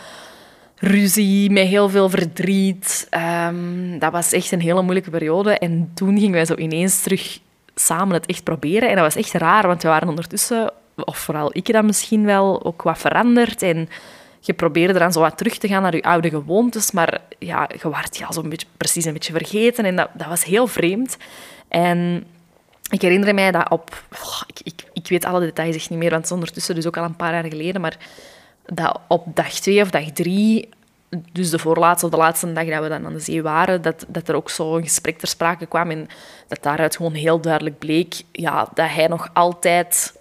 ruzie, 0.75 1.51
met 1.51 1.67
heel 1.67 1.89
veel 1.89 2.09
verdriet. 2.09 3.07
Ehm, 3.09 3.99
dat 3.99 4.11
was 4.11 4.31
echt 4.31 4.51
een 4.51 4.61
hele 4.61 4.81
moeilijke 4.81 5.09
periode. 5.09 5.57
En 5.57 5.91
toen 5.93 6.17
gingen 6.17 6.33
wij 6.33 6.45
zo 6.45 6.55
ineens 6.55 7.01
terug 7.01 7.39
samen 7.75 8.13
het 8.13 8.25
echt 8.25 8.43
proberen. 8.43 8.89
En 8.89 8.95
dat 8.95 9.03
was 9.03 9.15
echt 9.15 9.33
raar, 9.33 9.67
want 9.67 9.81
we 9.81 9.87
waren 9.87 10.09
ondertussen, 10.09 10.71
of 10.95 11.17
vooral 11.17 11.49
ik 11.53 11.71
dan 11.71 11.85
misschien 11.85 12.25
wel, 12.25 12.65
ook 12.65 12.81
wat 12.81 12.97
veranderd. 12.97 13.61
En 13.61 13.89
je 14.45 14.53
probeerde 14.53 14.93
eraan 14.93 15.13
zo 15.13 15.19
wat 15.19 15.37
terug 15.37 15.57
te 15.57 15.67
gaan 15.67 15.81
naar 15.81 15.95
je 15.95 16.01
oude 16.01 16.29
gewoontes, 16.29 16.91
maar 16.91 17.21
ja, 17.39 17.69
je 17.81 17.89
werd 17.89 18.17
ja, 18.17 18.31
zo'n 18.31 18.49
beetje, 18.49 18.67
precies 18.77 19.05
een 19.05 19.13
beetje 19.13 19.33
vergeten. 19.33 19.85
En 19.85 19.95
dat, 19.95 20.09
dat 20.13 20.27
was 20.27 20.43
heel 20.43 20.67
vreemd. 20.67 21.17
En 21.67 22.23
ik 22.89 23.01
herinner 23.01 23.33
mij 23.33 23.51
dat 23.51 23.69
op... 23.69 24.03
ik, 24.47 24.59
ik, 24.63 24.83
ik, 24.93 25.07
weet 25.07 25.25
alle 25.25 25.39
details 25.39 25.75
echt 25.75 25.89
niet 25.89 25.99
meer, 25.99 26.09
want 26.09 26.21
het 26.21 26.31
is 26.31 26.37
ondertussen 26.37 26.75
dus 26.75 26.87
ook 26.87 26.97
al 26.97 27.03
een 27.03 27.15
paar 27.15 27.33
jaar 27.33 27.43
geleden, 27.43 27.81
maar 27.81 27.97
dat 28.65 28.99
op 29.07 29.35
dag 29.35 29.49
twee 29.49 29.81
of 29.81 29.89
dag 29.89 30.11
drie, 30.11 30.69
dus 31.31 31.49
de 31.49 31.59
voorlaatste 31.59 32.05
of 32.05 32.11
de 32.11 32.17
laatste 32.17 32.53
dag 32.53 32.65
dat 32.65 32.81
we 32.81 32.89
dan 32.89 33.05
aan 33.05 33.13
de 33.13 33.19
zee 33.19 33.41
waren, 33.41 33.81
dat, 33.81 34.05
dat 34.07 34.27
er 34.27 34.35
ook 34.35 34.49
zo 34.49 34.75
een 34.75 34.83
gesprek 34.83 35.19
ter 35.19 35.27
sprake 35.27 35.65
kwam 35.65 35.91
en 35.91 36.07
dat 36.47 36.63
daaruit 36.63 36.95
gewoon 36.95 37.13
heel 37.13 37.39
duidelijk 37.39 37.79
bleek 37.79 38.21
ja, 38.31 38.67
dat 38.73 38.89
hij 38.89 39.07
nog 39.07 39.29
altijd 39.33 40.13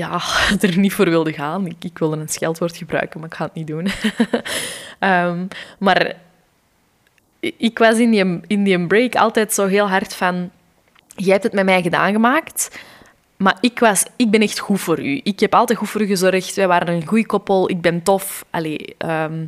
ja, 0.00 0.20
er 0.60 0.78
niet 0.78 0.92
voor 0.92 1.08
wilde 1.08 1.32
gaan. 1.32 1.66
Ik, 1.66 1.84
ik 1.84 1.98
wilde 1.98 2.16
een 2.16 2.28
scheldwoord 2.28 2.76
gebruiken, 2.76 3.20
maar 3.20 3.28
ik 3.28 3.34
ga 3.34 3.44
het 3.44 3.54
niet 3.54 3.66
doen. 3.66 3.88
um, 5.00 5.48
maar 5.86 6.16
ik 7.56 7.78
was 7.78 7.98
in 7.98 8.10
die, 8.10 8.40
in 8.46 8.64
die 8.64 8.86
break 8.86 9.14
altijd 9.14 9.52
zo 9.52 9.66
heel 9.66 9.88
hard 9.88 10.14
van... 10.14 10.50
Jij 11.16 11.32
hebt 11.32 11.44
het 11.44 11.52
met 11.52 11.64
mij 11.64 11.82
gedaan 11.82 12.12
gemaakt, 12.12 12.78
maar 13.36 13.56
ik, 13.60 13.78
was, 13.78 14.04
ik 14.16 14.30
ben 14.30 14.40
echt 14.40 14.58
goed 14.58 14.80
voor 14.80 15.00
u. 15.00 15.20
Ik 15.22 15.40
heb 15.40 15.54
altijd 15.54 15.78
goed 15.78 15.88
voor 15.88 16.00
u 16.00 16.06
gezorgd. 16.06 16.54
Wij 16.54 16.66
waren 16.66 16.94
een 16.94 17.06
goede 17.06 17.26
koppel. 17.26 17.70
Ik 17.70 17.80
ben 17.80 18.02
tof. 18.02 18.44
Allee, 18.50 18.94
um, 18.98 19.46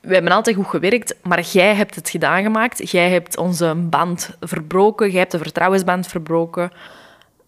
we 0.00 0.14
hebben 0.14 0.32
altijd 0.32 0.56
goed 0.56 0.66
gewerkt, 0.66 1.14
maar 1.22 1.40
jij 1.40 1.74
hebt 1.74 1.94
het 1.94 2.10
gedaan 2.10 2.42
gemaakt. 2.42 2.90
Jij 2.90 3.10
hebt 3.10 3.36
onze 3.36 3.74
band 3.74 4.36
verbroken. 4.40 5.10
Jij 5.10 5.18
hebt 5.18 5.32
de 5.32 5.38
vertrouwensband 5.38 6.06
verbroken. 6.06 6.70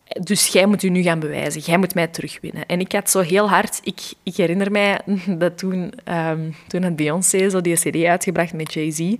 Dus 0.08 0.46
jij 0.46 0.66
moet 0.66 0.82
u 0.82 0.88
nu 0.88 1.02
gaan 1.02 1.20
bewijzen. 1.20 1.60
Jij 1.60 1.78
moet 1.78 1.94
mij 1.94 2.06
terugwinnen. 2.06 2.66
En 2.66 2.80
ik 2.80 2.92
had 2.92 3.10
zo 3.10 3.20
heel 3.20 3.48
hard... 3.48 3.80
Ik, 3.82 4.34
herinner 4.36 4.70
mij 4.70 5.00
dat 5.38 5.58
toen, 5.58 5.92
um, 6.04 6.54
toen 6.66 6.82
had 6.82 6.96
Beyoncé 6.96 7.50
zo 7.50 7.60
die 7.60 7.74
cd 7.74 8.04
uitgebracht 8.04 8.52
met 8.52 8.72
Jay-Z. 8.72 9.14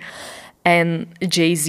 En 0.63 1.09
Jay-Z 1.19 1.69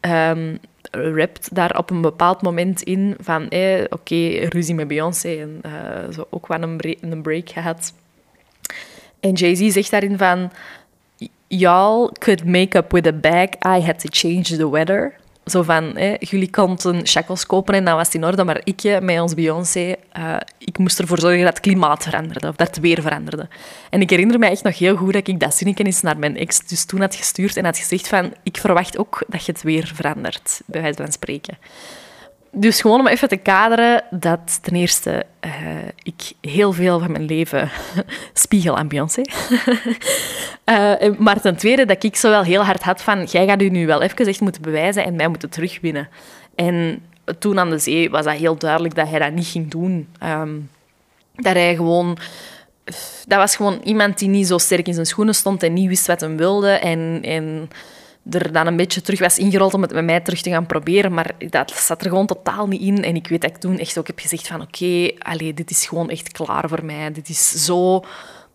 um, 0.00 0.58
rapt 0.90 1.54
daar 1.54 1.78
op 1.78 1.90
een 1.90 2.00
bepaald 2.00 2.42
moment 2.42 2.82
in 2.82 3.16
van... 3.20 3.48
Eh, 3.48 3.84
Oké, 3.88 4.28
ruzie 4.48 4.74
met 4.74 4.88
Beyoncé. 4.88 5.28
En 5.28 5.60
uh, 5.66 6.12
zo 6.12 6.26
ook 6.30 6.46
wel 6.46 6.62
een, 6.62 6.76
break, 6.76 6.96
een 7.00 7.22
break 7.22 7.50
gehad. 7.50 7.92
En 9.20 9.32
Jay-Z 9.32 9.68
zegt 9.68 9.90
daarin 9.90 10.18
van... 10.18 10.50
Y'all 11.46 12.10
could 12.18 12.44
make 12.44 12.78
up 12.78 12.92
with 12.92 13.06
a 13.06 13.12
bag. 13.12 13.48
I 13.66 13.84
had 13.84 13.98
to 13.98 14.08
change 14.10 14.56
the 14.56 14.70
weather. 14.70 15.18
Zo 15.44 15.62
van, 15.62 16.16
jullie 16.18 16.50
konden 16.50 17.06
shackles 17.06 17.46
kopen 17.46 17.74
en 17.74 17.84
dan 17.84 17.96
was 17.96 18.14
in 18.14 18.24
orde, 18.24 18.44
maar 18.44 18.60
ik, 18.64 19.00
met 19.02 19.20
ons 19.20 19.34
Beyoncé, 19.34 19.94
uh, 20.18 20.36
ik 20.58 20.78
moest 20.78 20.98
ervoor 20.98 21.18
zorgen 21.18 21.44
dat 21.44 21.48
het 21.48 21.60
klimaat 21.60 22.02
veranderde, 22.02 22.48
of 22.48 22.56
dat 22.56 22.66
het 22.66 22.80
weer 22.80 23.02
veranderde. 23.02 23.48
En 23.90 24.00
ik 24.00 24.10
herinner 24.10 24.38
me 24.38 24.46
echt 24.46 24.62
nog 24.62 24.78
heel 24.78 24.96
goed 24.96 25.12
dat 25.12 25.28
ik 25.28 25.40
dat 25.40 25.54
zinnetje 25.54 25.84
eens 25.84 26.00
naar 26.00 26.18
mijn 26.18 26.36
ex 26.36 26.58
dus 26.58 26.84
toen 26.84 27.00
had 27.00 27.14
gestuurd 27.14 27.56
en 27.56 27.64
had 27.64 27.78
gezegd 27.78 28.08
van, 28.08 28.32
ik 28.42 28.56
verwacht 28.56 28.98
ook 28.98 29.22
dat 29.28 29.44
je 29.44 29.52
het 29.52 29.62
weer 29.62 29.92
verandert, 29.94 30.60
bij 30.66 30.80
wijze 30.82 31.02
van 31.02 31.12
spreken. 31.12 31.58
Dus 32.52 32.80
gewoon 32.80 33.00
om 33.00 33.06
even 33.06 33.28
te 33.28 33.36
kaderen 33.36 34.02
dat 34.10 34.62
ten 34.62 34.74
eerste 34.74 35.26
uh, 35.44 35.50
ik 36.02 36.32
heel 36.40 36.72
veel 36.72 36.98
van 36.98 37.12
mijn 37.12 37.24
leven 37.24 37.70
spiegel 38.32 38.76
aan 38.76 38.88
Beyoncé. 38.88 39.22
uh, 40.64 41.18
maar 41.18 41.40
ten 41.40 41.56
tweede 41.56 41.86
dat 41.86 42.04
ik 42.04 42.16
zo 42.16 42.30
wel 42.30 42.42
heel 42.42 42.64
hard 42.64 42.82
had 42.82 43.02
van 43.02 43.24
jij 43.24 43.46
gaat 43.46 43.62
u 43.62 43.68
nu 43.68 43.86
wel 43.86 44.02
even 44.02 44.26
echt 44.26 44.40
moeten 44.40 44.62
bewijzen 44.62 45.04
en 45.04 45.16
mij 45.16 45.28
moeten 45.28 45.50
terugwinnen. 45.50 46.08
En 46.54 47.02
toen 47.38 47.58
aan 47.58 47.70
de 47.70 47.78
zee 47.78 48.10
was 48.10 48.24
dat 48.24 48.34
heel 48.34 48.56
duidelijk 48.56 48.94
dat 48.94 49.08
hij 49.08 49.18
dat 49.18 49.32
niet 49.32 49.46
ging 49.46 49.70
doen. 49.70 50.08
Um, 50.24 50.70
dat 51.34 51.52
hij 51.52 51.74
gewoon... 51.74 52.18
Dat 53.26 53.38
was 53.38 53.56
gewoon 53.56 53.80
iemand 53.84 54.18
die 54.18 54.28
niet 54.28 54.46
zo 54.46 54.58
sterk 54.58 54.86
in 54.86 54.94
zijn 54.94 55.06
schoenen 55.06 55.34
stond 55.34 55.62
en 55.62 55.72
niet 55.72 55.88
wist 55.88 56.06
wat 56.06 56.20
hij 56.20 56.36
wilde. 56.36 56.70
En... 56.70 57.20
en 57.22 57.70
er 58.30 58.52
dan 58.52 58.66
een 58.66 58.76
beetje 58.76 59.00
terug 59.00 59.18
was 59.18 59.38
ingerold 59.38 59.74
om 59.74 59.82
het 59.82 59.92
met 59.92 60.04
mij 60.04 60.20
terug 60.20 60.42
te 60.42 60.50
gaan 60.50 60.66
proberen. 60.66 61.14
Maar 61.14 61.34
dat 61.50 61.72
zat 61.72 62.02
er 62.02 62.08
gewoon 62.08 62.26
totaal 62.26 62.66
niet 62.66 62.80
in. 62.80 63.04
En 63.04 63.14
ik 63.14 63.28
weet 63.28 63.40
dat 63.40 63.50
ik 63.50 63.56
toen 63.56 63.78
echt 63.78 63.98
ook 63.98 64.06
heb 64.06 64.18
gezegd 64.18 64.46
van 64.46 64.60
oké, 64.60 65.10
okay, 65.18 65.54
dit 65.54 65.70
is 65.70 65.86
gewoon 65.86 66.10
echt 66.10 66.32
klaar 66.32 66.68
voor 66.68 66.84
mij. 66.84 67.12
Dit 67.12 67.28
is 67.28 67.64
zo... 67.64 68.04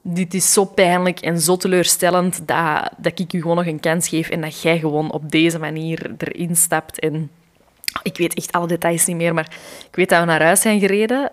Dit 0.08 0.34
is 0.34 0.54
zo 0.54 0.66
pijnlijk 0.66 1.20
en 1.20 1.40
zo 1.40 1.58
teleurstellend 1.58 2.48
dat, 2.48 2.90
dat 2.98 3.20
ik 3.20 3.34
u 3.34 3.42
gewoon 3.42 3.56
nog 3.56 3.66
een 3.66 3.80
kans 3.80 4.08
geef 4.08 4.30
en 4.30 4.42
dat 4.42 4.62
jij 4.62 4.80
gewoon 4.80 5.12
op 5.12 5.32
deze 5.32 5.60
manier 5.60 6.16
erin 6.18 6.56
stapt. 6.56 7.00
En 7.00 7.32
ik 8.04 8.18
weet 8.18 8.34
echt 8.34 8.52
alle 8.52 8.68
details 8.68 9.06
niet 9.06 9.16
meer, 9.16 9.34
maar 9.34 9.48
ik 9.90 9.96
weet 9.96 10.10
dat 10.10 10.20
we 10.20 10.26
naar 10.26 10.44
huis 10.44 10.62
zijn 10.62 10.80
gereden. 10.80 11.32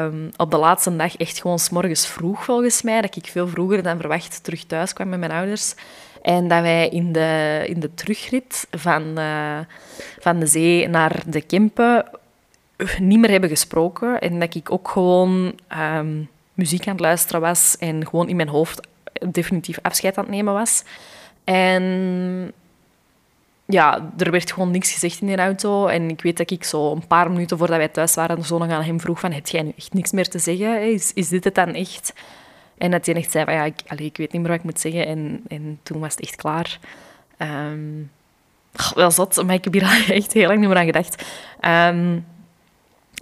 Um, 0.00 0.30
op 0.36 0.50
de 0.50 0.56
laatste 0.56 0.96
dag 0.96 1.16
echt 1.16 1.40
gewoon 1.40 1.58
s 1.58 1.70
morgens 1.70 2.06
vroeg, 2.06 2.44
volgens 2.44 2.82
mij. 2.82 3.00
Dat 3.00 3.16
ik 3.16 3.26
veel 3.26 3.48
vroeger 3.48 3.82
dan 3.82 3.98
verwacht 3.98 4.44
terug 4.44 4.64
thuis 4.64 4.92
kwam 4.92 5.08
met 5.08 5.18
mijn 5.18 5.32
ouders. 5.32 5.74
En 6.24 6.48
dat 6.48 6.60
wij 6.60 6.88
in 6.88 7.12
de, 7.12 7.62
in 7.66 7.80
de 7.80 7.94
terugrit 7.94 8.66
van, 8.70 9.18
uh, 9.18 9.58
van 10.18 10.40
de 10.40 10.46
zee 10.46 10.88
naar 10.88 11.22
de 11.26 11.42
Kempen 11.42 12.04
niet 12.98 13.18
meer 13.18 13.30
hebben 13.30 13.48
gesproken. 13.48 14.20
En 14.20 14.40
dat 14.40 14.54
ik 14.54 14.72
ook 14.72 14.88
gewoon 14.88 15.58
um, 15.96 16.28
muziek 16.54 16.86
aan 16.86 16.92
het 16.92 17.00
luisteren 17.00 17.40
was 17.40 17.76
en 17.78 18.06
gewoon 18.06 18.28
in 18.28 18.36
mijn 18.36 18.48
hoofd 18.48 18.88
definitief 19.30 19.78
afscheid 19.82 20.18
aan 20.18 20.24
het 20.24 20.32
nemen 20.32 20.52
was. 20.52 20.84
En 21.44 22.52
ja, 23.64 24.12
er 24.16 24.30
werd 24.30 24.52
gewoon 24.52 24.70
niks 24.70 24.92
gezegd 24.92 25.20
in 25.20 25.26
de 25.26 25.36
auto. 25.36 25.86
En 25.86 26.08
ik 26.08 26.22
weet 26.22 26.36
dat 26.36 26.50
ik 26.50 26.64
zo 26.64 26.92
een 26.92 27.06
paar 27.06 27.30
minuten 27.30 27.58
voordat 27.58 27.76
wij 27.76 27.88
thuis 27.88 28.14
waren, 28.14 28.44
zo 28.44 28.58
nog 28.58 28.70
aan 28.70 28.82
hem 28.82 29.00
vroeg 29.00 29.20
van, 29.20 29.32
heb 29.32 29.46
jij 29.46 29.62
nu 29.62 29.72
echt 29.76 29.92
niks 29.92 30.12
meer 30.12 30.28
te 30.28 30.38
zeggen? 30.38 30.92
Is, 30.92 31.12
is 31.12 31.28
dit 31.28 31.44
het 31.44 31.54
dan 31.54 31.74
echt? 31.74 32.12
En 32.78 32.90
dat 32.90 33.06
hij 33.06 33.14
echt 33.14 33.30
zei 33.30 33.44
van, 33.44 33.54
ja, 33.54 33.64
ik, 33.64 33.82
ik 33.96 34.16
weet 34.16 34.32
niet 34.32 34.42
meer 34.42 34.50
wat 34.50 34.58
ik 34.58 34.64
moet 34.64 34.80
zeggen. 34.80 35.06
En, 35.06 35.42
en 35.48 35.78
toen 35.82 36.00
was 36.00 36.10
het 36.10 36.20
echt 36.20 36.36
klaar. 36.36 36.78
Um, 37.38 38.10
wel 38.94 39.10
zot, 39.10 39.42
maar 39.44 39.54
ik 39.54 39.64
heb 39.64 39.72
hier 39.72 40.04
echt 40.16 40.32
heel 40.32 40.46
lang 40.46 40.58
niet 40.58 40.68
meer 40.68 40.78
aan 40.78 40.84
gedacht. 40.84 41.24
Um, 41.60 42.26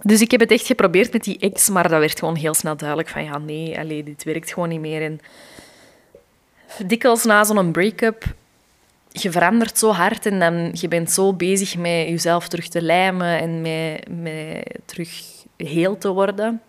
dus 0.03 0.21
ik 0.21 0.31
heb 0.31 0.39
het 0.39 0.51
echt 0.51 0.65
geprobeerd 0.65 1.13
met 1.13 1.23
die 1.23 1.39
ex, 1.39 1.69
maar 1.69 1.89
dat 1.89 1.99
werd 1.99 2.19
gewoon 2.19 2.35
heel 2.35 2.53
snel 2.53 2.77
duidelijk 2.77 3.09
van, 3.09 3.23
ja, 3.23 3.37
nee, 3.37 3.79
allez, 3.79 4.03
dit 4.03 4.23
werkt 4.23 4.53
gewoon 4.53 4.69
niet 4.69 4.79
meer. 4.79 5.01
En 5.01 5.19
dikwijls 6.85 7.23
na 7.23 7.43
zo'n 7.43 7.71
break-up, 7.71 8.23
je 9.11 9.31
verandert 9.31 9.77
zo 9.77 9.91
hard 9.91 10.25
en 10.25 10.39
dan, 10.39 10.69
je 10.73 10.87
bent 10.87 11.11
zo 11.11 11.33
bezig 11.33 11.77
met 11.77 12.07
jezelf 12.07 12.47
terug 12.47 12.67
te 12.67 12.81
lijmen 12.81 13.39
en 13.39 13.61
met, 13.61 14.21
met 14.21 14.79
terug 14.85 15.21
heel 15.57 15.97
te 15.97 16.09
worden. 16.09 16.61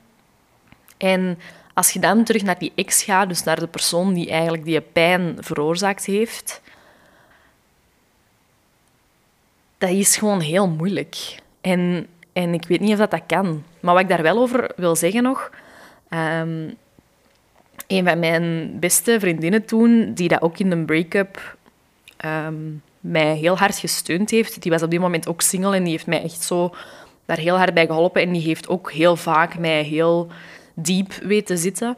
En 0.97 1.39
als 1.75 1.91
je 1.91 1.99
dan 1.99 2.25
terug 2.25 2.43
naar 2.43 2.59
die 2.59 2.73
ex 2.75 3.03
gaat, 3.03 3.29
dus 3.29 3.43
naar 3.43 3.61
de 3.61 3.67
persoon 3.67 4.15
die 4.15 4.31
eigenlijk 4.31 4.65
die 4.65 4.81
pijn 4.81 5.37
veroorzaakt 5.41 6.05
heeft, 6.05 6.63
dat 9.79 9.91
is 9.91 10.17
gewoon 10.17 10.41
heel 10.41 10.69
moeilijk. 10.69 11.17
En, 11.61 12.07
en 12.33 12.55
ik 12.55 12.65
weet 12.67 12.81
niet 12.81 12.93
of 12.93 12.99
dat, 12.99 13.11
dat 13.11 13.23
kan. 13.27 13.65
Maar 13.81 13.95
wat 13.95 14.03
ik 14.03 14.09
daar 14.09 14.23
wel 14.23 14.39
over 14.39 14.73
wil 14.77 14.97
zeggen 14.97 15.23
nog... 15.23 15.51
Um, 16.09 16.77
een 17.87 18.05
van 18.05 18.19
mijn 18.19 18.77
beste 18.81 19.21
vriendinnen 19.21 19.65
toen, 19.65 20.13
die 20.15 20.29
dat 20.29 20.43
ook 20.43 20.59
in 20.59 20.71
een 20.71 20.85
break-up 20.85 21.57
um, 22.25 22.83
mij 23.01 23.37
heel 23.37 23.59
hard 23.59 23.79
gesteund 23.79 24.31
heeft, 24.31 24.63
die 24.63 24.71
was 24.73 24.83
op 24.83 24.91
die 24.91 25.01
moment 25.01 25.29
ook 25.29 25.41
single 25.41 25.77
en 25.77 25.83
die 25.83 25.93
heeft 25.93 26.07
mij 26.07 26.23
echt 26.23 26.43
zo 26.43 26.75
daar 27.25 27.39
heel 27.39 27.57
hard 27.57 27.75
bij 27.75 27.87
geholpen. 27.87 28.23
En 28.23 28.33
die 28.33 28.43
heeft 28.43 28.69
ook 28.69 28.93
heel 28.93 29.17
vaak 29.17 29.59
mij 29.59 29.83
heel 29.83 30.29
diep 30.75 31.13
weten 31.13 31.59
zitten. 31.59 31.97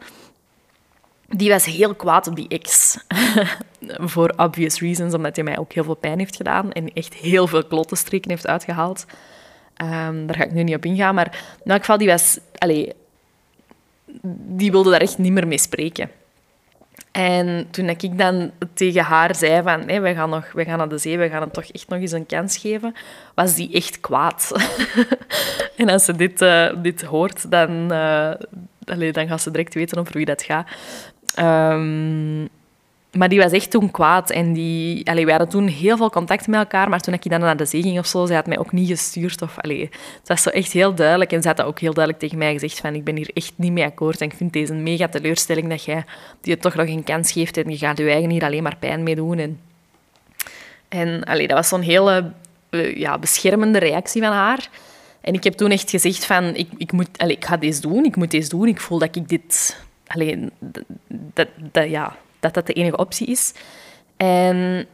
Die 1.28 1.50
was 1.50 1.64
heel 1.64 1.94
kwaad 1.94 2.26
op 2.26 2.36
die 2.36 2.48
ex. 2.48 2.98
Voor 4.12 4.34
obvious 4.36 4.80
reasons, 4.80 5.14
omdat 5.14 5.36
hij 5.36 5.44
mij 5.44 5.58
ook 5.58 5.72
heel 5.72 5.84
veel 5.84 5.94
pijn 5.94 6.18
heeft 6.18 6.36
gedaan 6.36 6.72
en 6.72 6.92
echt 6.92 7.14
heel 7.14 7.46
veel 7.46 7.64
klottenstreken 7.64 8.30
heeft 8.30 8.46
uitgehaald. 8.46 9.06
Um, 9.82 10.26
daar 10.26 10.36
ga 10.36 10.44
ik 10.44 10.52
nu 10.52 10.62
niet 10.62 10.76
op 10.76 10.84
ingaan, 10.84 11.14
maar 11.14 11.56
in 11.64 11.70
elk 11.70 11.80
geval, 11.80 11.98
die 11.98 12.08
was... 12.08 12.38
Allez, 12.58 12.90
die 14.46 14.70
wilde 14.70 14.90
daar 14.90 15.00
echt 15.00 15.18
niet 15.18 15.32
meer 15.32 15.46
mee 15.46 15.58
spreken. 15.58 16.10
En 17.12 17.66
toen 17.70 17.88
ik 17.88 18.18
dan 18.18 18.50
tegen 18.74 19.02
haar 19.02 19.34
zei 19.34 19.62
van, 19.62 19.86
nee, 19.86 20.00
we, 20.00 20.14
gaan 20.14 20.30
nog, 20.30 20.52
we 20.52 20.64
gaan 20.64 20.78
naar 20.78 20.88
de 20.88 20.98
zee, 20.98 21.18
we 21.18 21.28
gaan 21.28 21.40
hem 21.40 21.50
toch 21.50 21.64
echt 21.64 21.88
nog 21.88 22.00
eens 22.00 22.12
een 22.12 22.26
kans 22.26 22.56
geven, 22.56 22.94
was 23.34 23.54
die 23.54 23.72
echt 23.72 24.00
kwaad. 24.00 24.52
en 25.76 25.88
als 25.88 26.04
ze 26.04 26.16
dit, 26.16 26.42
uh, 26.42 26.68
dit 26.82 27.02
hoort, 27.02 27.50
dan, 27.50 27.92
uh, 27.92 28.32
dan 29.12 29.28
gaat 29.28 29.42
ze 29.42 29.50
direct 29.50 29.74
weten 29.74 29.98
over 29.98 30.12
wie 30.12 30.24
dat 30.24 30.42
gaat. 30.42 30.68
Um, 31.38 32.48
maar 33.16 33.28
die 33.28 33.40
was 33.40 33.52
echt 33.52 33.70
toen 33.70 33.90
kwaad. 33.90 34.30
En 34.30 34.52
die, 34.52 35.10
allee, 35.10 35.24
we 35.24 35.30
hadden 35.30 35.48
toen 35.48 35.66
heel 35.66 35.96
veel 35.96 36.10
contact 36.10 36.46
met 36.46 36.60
elkaar, 36.60 36.88
maar 36.88 37.00
toen 37.00 37.14
ik 37.14 37.30
dan 37.30 37.40
naar 37.40 37.56
de 37.56 37.64
zee 37.64 37.82
ging 37.82 37.98
of 37.98 38.06
zo, 38.06 38.26
ze 38.26 38.34
had 38.34 38.46
mij 38.46 38.58
ook 38.58 38.72
niet 38.72 38.88
gestuurd. 38.88 39.42
Of, 39.42 39.58
allee, 39.58 39.80
het 40.18 40.28
was 40.28 40.42
zo 40.42 40.50
echt 40.50 40.72
heel 40.72 40.94
duidelijk. 40.94 41.32
En 41.32 41.42
ze 41.42 41.48
had 41.48 41.56
dat 41.56 41.66
ook 41.66 41.78
heel 41.78 41.94
duidelijk 41.94 42.24
tegen 42.24 42.38
mij 42.38 42.52
gezegd 42.52 42.80
van 42.80 42.94
ik 42.94 43.04
ben 43.04 43.16
hier 43.16 43.30
echt 43.34 43.52
niet 43.56 43.72
mee 43.72 43.84
akkoord. 43.84 44.20
En 44.20 44.26
ik 44.26 44.34
vind 44.36 44.52
deze 44.52 44.72
een 44.72 44.82
mega 44.82 45.08
teleurstelling 45.08 45.68
dat 45.68 45.84
jij 45.84 46.04
die 46.40 46.56
toch 46.56 46.74
nog 46.74 46.86
een 46.86 47.04
kans 47.04 47.32
geeft 47.32 47.56
en 47.56 47.70
je 47.70 47.76
gaat 47.76 47.98
je 47.98 48.10
eigen 48.10 48.30
hier 48.30 48.44
alleen 48.44 48.62
maar 48.62 48.76
pijn 48.76 49.02
mee 49.02 49.14
doen. 49.14 49.38
En, 49.38 49.60
en 50.88 51.24
allee, 51.24 51.46
dat 51.46 51.56
was 51.56 51.68
zo'n 51.68 51.80
hele 51.80 52.32
uh, 52.70 52.96
ja, 52.96 53.18
beschermende 53.18 53.78
reactie 53.78 54.22
van 54.22 54.32
haar. 54.32 54.68
En 55.20 55.34
ik 55.34 55.44
heb 55.44 55.52
toen 55.52 55.70
echt 55.70 55.90
gezegd 55.90 56.24
van 56.24 56.44
ik, 56.44 56.68
ik, 56.76 56.92
moet, 56.92 57.08
allee, 57.16 57.36
ik 57.36 57.44
ga 57.44 57.56
deze 57.56 57.80
doen, 57.80 58.04
ik 58.04 58.16
moet 58.16 58.30
deze 58.30 58.48
doen. 58.48 58.66
Ik 58.66 58.80
voel 58.80 58.98
dat 58.98 59.16
ik 59.16 59.28
dit... 59.28 59.76
Allee, 60.06 60.48
dat, 61.08 61.48
dat, 61.72 61.88
ja, 61.88 62.16
dat 62.40 62.54
dat 62.54 62.66
de 62.66 62.72
enige 62.72 62.96
optie 62.96 63.26
is. 63.26 63.52
En, 64.16 64.86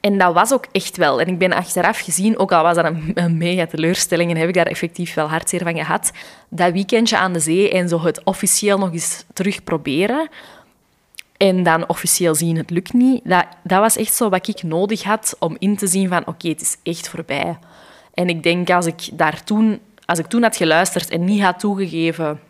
en 0.00 0.18
dat 0.18 0.34
was 0.34 0.52
ook 0.52 0.66
echt 0.72 0.96
wel. 0.96 1.20
En 1.20 1.26
ik 1.26 1.38
ben 1.38 1.52
achteraf 1.52 1.98
gezien, 1.98 2.38
ook 2.38 2.52
al 2.52 2.62
was 2.62 2.74
dat 2.74 2.84
een, 2.84 3.10
een 3.14 3.36
mega 3.36 3.66
teleurstelling 3.66 4.30
en 4.30 4.36
heb 4.36 4.48
ik 4.48 4.54
daar 4.54 4.66
effectief 4.66 5.14
wel 5.14 5.28
hartzeer 5.28 5.62
van 5.62 5.76
gehad, 5.76 6.12
dat 6.48 6.72
weekendje 6.72 7.16
aan 7.16 7.32
de 7.32 7.40
zee 7.40 7.70
en 7.70 7.88
zo 7.88 8.00
het 8.00 8.24
officieel 8.24 8.78
nog 8.78 8.92
eens 8.92 9.24
terug 9.32 9.64
proberen 9.64 10.28
en 11.36 11.62
dan 11.62 11.88
officieel 11.88 12.34
zien 12.34 12.56
het 12.56 12.70
lukt 12.70 12.92
niet, 12.92 13.20
dat, 13.24 13.46
dat 13.62 13.80
was 13.80 13.96
echt 13.96 14.14
zo 14.14 14.28
wat 14.28 14.48
ik 14.48 14.62
nodig 14.62 15.02
had 15.02 15.36
om 15.38 15.56
in 15.58 15.76
te 15.76 15.86
zien 15.86 16.08
van 16.08 16.26
oké, 16.26 16.48
het 16.48 16.60
is 16.60 16.76
echt 16.82 17.08
voorbij. 17.08 17.58
En 18.14 18.28
ik 18.28 18.42
denk 18.42 18.70
als 18.70 18.86
ik 18.86 19.08
daar 19.12 19.44
toen, 19.44 19.80
als 20.04 20.18
ik 20.18 20.26
toen 20.26 20.42
had 20.42 20.56
geluisterd 20.56 21.10
en 21.10 21.24
niet 21.24 21.42
had 21.42 21.58
toegegeven 21.58 22.40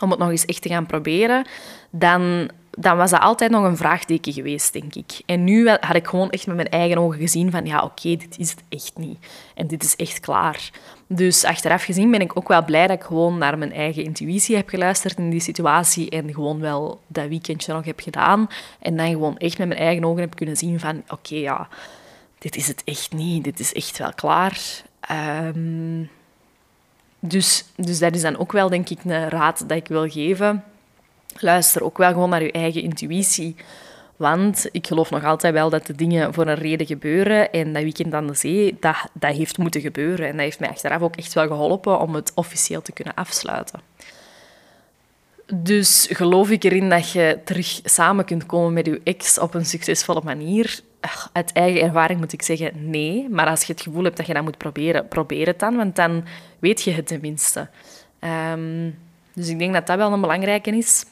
om 0.00 0.10
het 0.10 0.18
nog 0.18 0.30
eens 0.30 0.44
echt 0.44 0.62
te 0.62 0.68
gaan 0.68 0.86
proberen, 0.86 1.46
dan 1.90 2.50
dan 2.78 2.96
was 2.96 3.10
dat 3.10 3.20
altijd 3.20 3.50
nog 3.50 3.64
een 3.64 3.76
vraagteken 3.76 4.32
geweest, 4.32 4.72
denk 4.72 4.94
ik. 4.94 5.20
En 5.26 5.44
nu 5.44 5.68
had 5.68 5.94
ik 5.94 6.06
gewoon 6.06 6.30
echt 6.30 6.46
met 6.46 6.56
mijn 6.56 6.68
eigen 6.68 6.98
ogen 6.98 7.20
gezien 7.20 7.50
van 7.50 7.66
ja, 7.66 7.82
oké, 7.82 8.16
dit 8.16 8.38
is 8.38 8.50
het 8.50 8.62
echt 8.68 8.92
niet. 8.96 9.18
En 9.54 9.66
dit 9.66 9.82
is 9.82 9.96
echt 9.96 10.20
klaar. 10.20 10.70
Dus 11.06 11.44
achteraf 11.44 11.84
gezien 11.84 12.10
ben 12.10 12.20
ik 12.20 12.36
ook 12.36 12.48
wel 12.48 12.64
blij 12.64 12.86
dat 12.86 12.96
ik 12.96 13.04
gewoon 13.04 13.38
naar 13.38 13.58
mijn 13.58 13.72
eigen 13.72 14.04
intuïtie 14.04 14.56
heb 14.56 14.68
geluisterd 14.68 15.18
in 15.18 15.30
die 15.30 15.40
situatie 15.40 16.10
en 16.10 16.34
gewoon 16.34 16.60
wel 16.60 17.00
dat 17.06 17.28
weekendje 17.28 17.72
nog 17.72 17.84
heb 17.84 18.00
gedaan. 18.00 18.48
En 18.80 18.96
dan 18.96 19.08
gewoon 19.08 19.36
echt 19.36 19.58
met 19.58 19.68
mijn 19.68 19.80
eigen 19.80 20.04
ogen 20.04 20.20
heb 20.20 20.36
kunnen 20.36 20.56
zien 20.56 20.80
van 20.80 21.02
oké, 21.08 21.34
ja, 21.34 21.68
dit 22.38 22.56
is 22.56 22.68
het 22.68 22.82
echt 22.84 23.12
niet. 23.12 23.44
Dit 23.44 23.60
is 23.60 23.72
echt 23.72 23.98
wel 23.98 24.12
klaar. 24.14 24.60
Ehm, 25.00 26.02
dus, 27.28 27.64
dus 27.76 27.98
dat 27.98 28.14
is 28.14 28.22
dan 28.22 28.38
ook 28.38 28.52
wel, 28.52 28.68
denk 28.68 28.88
ik, 28.88 28.98
een 29.04 29.28
raad 29.28 29.68
dat 29.68 29.76
ik 29.76 29.88
wil 29.88 30.08
geven 30.08 30.64
luister 31.38 31.84
ook 31.84 31.98
wel 31.98 32.12
gewoon 32.12 32.28
naar 32.28 32.42
je 32.42 32.52
eigen 32.52 32.82
intuïtie. 32.82 33.56
Want 34.16 34.68
ik 34.72 34.86
geloof 34.86 35.10
nog 35.10 35.24
altijd 35.24 35.52
wel 35.52 35.70
dat 35.70 35.86
de 35.86 35.94
dingen 35.94 36.34
voor 36.34 36.46
een 36.46 36.54
reden 36.54 36.86
gebeuren. 36.86 37.52
En 37.52 37.72
dat 37.72 37.82
weekend 37.82 38.14
aan 38.14 38.26
de 38.26 38.34
zee, 38.34 38.76
dat, 38.80 38.96
dat 39.12 39.36
heeft 39.36 39.58
moeten 39.58 39.80
gebeuren. 39.80 40.26
En 40.26 40.32
dat 40.32 40.40
heeft 40.40 40.60
mij 40.60 40.68
achteraf 40.68 41.02
ook 41.02 41.16
echt 41.16 41.32
wel 41.32 41.46
geholpen 41.46 42.00
om 42.00 42.14
het 42.14 42.32
officieel 42.34 42.82
te 42.82 42.92
kunnen 42.92 43.14
afsluiten. 43.14 43.80
Dus 45.54 46.06
geloof 46.10 46.50
ik 46.50 46.64
erin 46.64 46.88
dat 46.88 47.10
je 47.10 47.38
terug 47.44 47.80
samen 47.84 48.24
kunt 48.24 48.46
komen 48.46 48.72
met 48.72 48.86
je 48.86 49.00
ex 49.04 49.38
op 49.38 49.54
een 49.54 49.66
succesvolle 49.66 50.20
manier? 50.24 50.80
Uit 51.32 51.52
eigen 51.52 51.80
ervaring 51.80 52.20
moet 52.20 52.32
ik 52.32 52.42
zeggen 52.42 52.90
nee. 52.90 53.28
Maar 53.30 53.46
als 53.46 53.64
je 53.64 53.72
het 53.72 53.82
gevoel 53.82 54.04
hebt 54.04 54.16
dat 54.16 54.26
je 54.26 54.34
dat 54.34 54.42
moet 54.42 54.58
proberen, 54.58 55.08
probeer 55.08 55.46
het 55.46 55.58
dan, 55.58 55.76
want 55.76 55.96
dan 55.96 56.24
weet 56.58 56.82
je 56.82 56.92
het 56.92 57.06
tenminste. 57.06 57.68
Um, 58.52 58.98
dus 59.32 59.48
ik 59.48 59.58
denk 59.58 59.72
dat 59.72 59.86
dat 59.86 59.96
wel 59.96 60.12
een 60.12 60.20
belangrijke 60.20 60.70
is. 60.70 61.04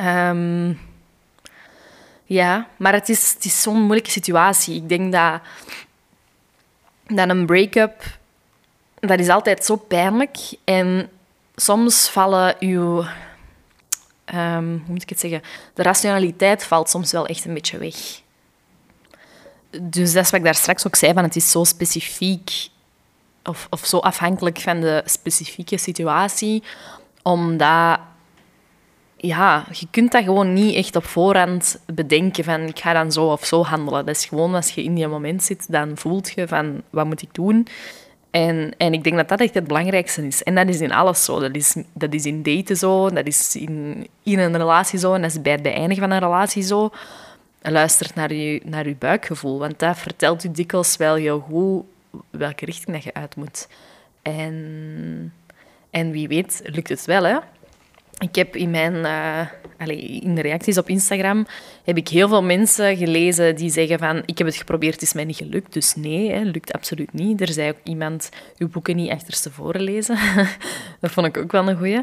Um, 0.00 0.80
ja, 2.24 2.68
maar 2.76 2.92
het 2.92 3.08
is, 3.08 3.32
het 3.32 3.44
is 3.44 3.62
zo'n 3.62 3.80
moeilijke 3.80 4.10
situatie. 4.10 4.76
Ik 4.76 4.88
denk 4.88 5.12
dat, 5.12 5.40
een 7.30 7.46
break-up, 7.46 8.18
dat 8.94 9.18
is 9.18 9.28
altijd 9.28 9.64
zo 9.64 9.76
pijnlijk. 9.76 10.36
En 10.64 11.10
soms 11.56 12.08
vallen 12.08 12.56
uw... 12.58 13.04
Um, 14.34 14.82
hoe 14.84 14.92
moet 14.92 15.02
ik 15.02 15.08
het 15.08 15.20
zeggen? 15.20 15.42
De 15.74 15.82
rationaliteit 15.82 16.64
valt 16.64 16.90
soms 16.90 17.12
wel 17.12 17.26
echt 17.26 17.44
een 17.44 17.54
beetje 17.54 17.78
weg. 17.78 18.24
Dus 19.82 20.12
dat 20.12 20.24
is 20.24 20.30
wat 20.30 20.40
ik 20.40 20.44
daar 20.44 20.54
straks 20.54 20.86
ook 20.86 20.96
zei, 20.96 21.12
van 21.12 21.22
het 21.22 21.36
is 21.36 21.50
zo 21.50 21.64
specifiek 21.64 22.68
of, 23.44 23.66
of 23.70 23.86
zo 23.86 23.98
afhankelijk 23.98 24.58
van 24.58 24.80
de 24.80 25.02
specifieke 25.04 25.78
situatie, 25.78 26.62
omdat 27.22 27.98
ja, 29.16 29.66
je 29.70 29.86
kunt 29.90 30.12
dat 30.12 30.24
gewoon 30.24 30.52
niet 30.52 30.74
echt 30.74 30.96
op 30.96 31.04
voorhand 31.04 31.78
bedenken 31.86 32.44
van 32.44 32.60
ik 32.60 32.78
ga 32.78 32.92
dan 32.92 33.12
zo 33.12 33.26
of 33.26 33.44
zo 33.44 33.64
handelen. 33.64 34.06
Dat 34.06 34.16
is 34.16 34.24
gewoon 34.24 34.54
als 34.54 34.70
je 34.70 34.82
in 34.82 34.94
die 34.94 35.06
moment 35.06 35.42
zit, 35.42 35.72
dan 35.72 35.96
voelt 35.96 36.32
je 36.34 36.48
van 36.48 36.82
wat 36.90 37.06
moet 37.06 37.22
ik 37.22 37.34
doen. 37.34 37.66
En, 38.30 38.74
en 38.76 38.92
ik 38.92 39.04
denk 39.04 39.16
dat 39.16 39.28
dat 39.28 39.40
echt 39.40 39.54
het 39.54 39.66
belangrijkste 39.66 40.26
is. 40.26 40.42
En 40.42 40.54
dat 40.54 40.68
is 40.68 40.80
in 40.80 40.92
alles 40.92 41.24
zo. 41.24 41.40
Dat 41.40 41.54
is, 41.54 41.76
dat 41.92 42.14
is 42.14 42.26
in 42.26 42.42
daten 42.42 42.76
zo, 42.76 43.10
dat 43.10 43.26
is 43.26 43.56
in, 43.56 44.06
in 44.22 44.38
een 44.38 44.56
relatie 44.56 44.98
zo 44.98 45.14
en 45.14 45.22
dat 45.22 45.30
is 45.30 45.42
bij 45.42 45.52
het 45.52 45.62
beëindigen 45.62 46.02
van 46.02 46.12
een 46.12 46.18
relatie 46.18 46.62
zo. 46.62 46.90
Luister 47.70 48.10
naar 48.14 48.32
je, 48.32 48.60
naar 48.64 48.88
je 48.88 48.94
buikgevoel, 48.94 49.58
want 49.58 49.78
dat 49.78 49.98
vertelt 49.98 50.42
je 50.42 50.50
dikwijls 50.50 50.96
wel 50.96 51.14
heel 51.14 51.40
goed 51.40 51.84
welke 52.30 52.64
richting 52.64 52.96
dat 52.96 53.04
je 53.04 53.14
uit 53.14 53.36
moet. 53.36 53.68
En, 54.22 55.32
en 55.90 56.10
wie 56.10 56.28
weet 56.28 56.60
lukt 56.64 56.88
het 56.88 57.04
wel, 57.04 57.24
hè. 57.24 57.38
Ik 58.18 58.34
heb 58.34 58.56
in 58.56 58.70
mijn 58.70 58.94
uh, 58.94 59.40
allez, 59.78 60.20
in 60.20 60.34
de 60.34 60.40
reacties 60.40 60.78
op 60.78 60.88
Instagram 60.88 61.46
heb 61.84 61.96
ik 61.96 62.08
heel 62.08 62.28
veel 62.28 62.42
mensen 62.42 62.96
gelezen 62.96 63.56
die 63.56 63.70
zeggen 63.70 63.98
van 63.98 64.22
ik 64.24 64.38
heb 64.38 64.46
het 64.46 64.56
geprobeerd, 64.56 64.94
het 64.94 65.02
is 65.02 65.12
mij 65.12 65.24
niet 65.24 65.36
gelukt. 65.36 65.72
Dus 65.72 65.94
nee, 65.94 66.32
hè, 66.32 66.40
lukt 66.40 66.72
absoluut 66.72 67.12
niet. 67.12 67.40
Er 67.40 67.48
zei 67.48 67.68
ook 67.68 67.80
iemand 67.82 68.30
uw 68.58 68.68
boeken 68.68 68.96
niet 68.96 69.10
achterstevoren 69.10 69.80
lezen. 69.80 70.18
dat 71.00 71.10
vond 71.10 71.26
ik 71.26 71.36
ook 71.36 71.52
wel 71.52 71.68
een 71.68 71.76
goeie. 71.76 71.96
Uh, 71.96 72.02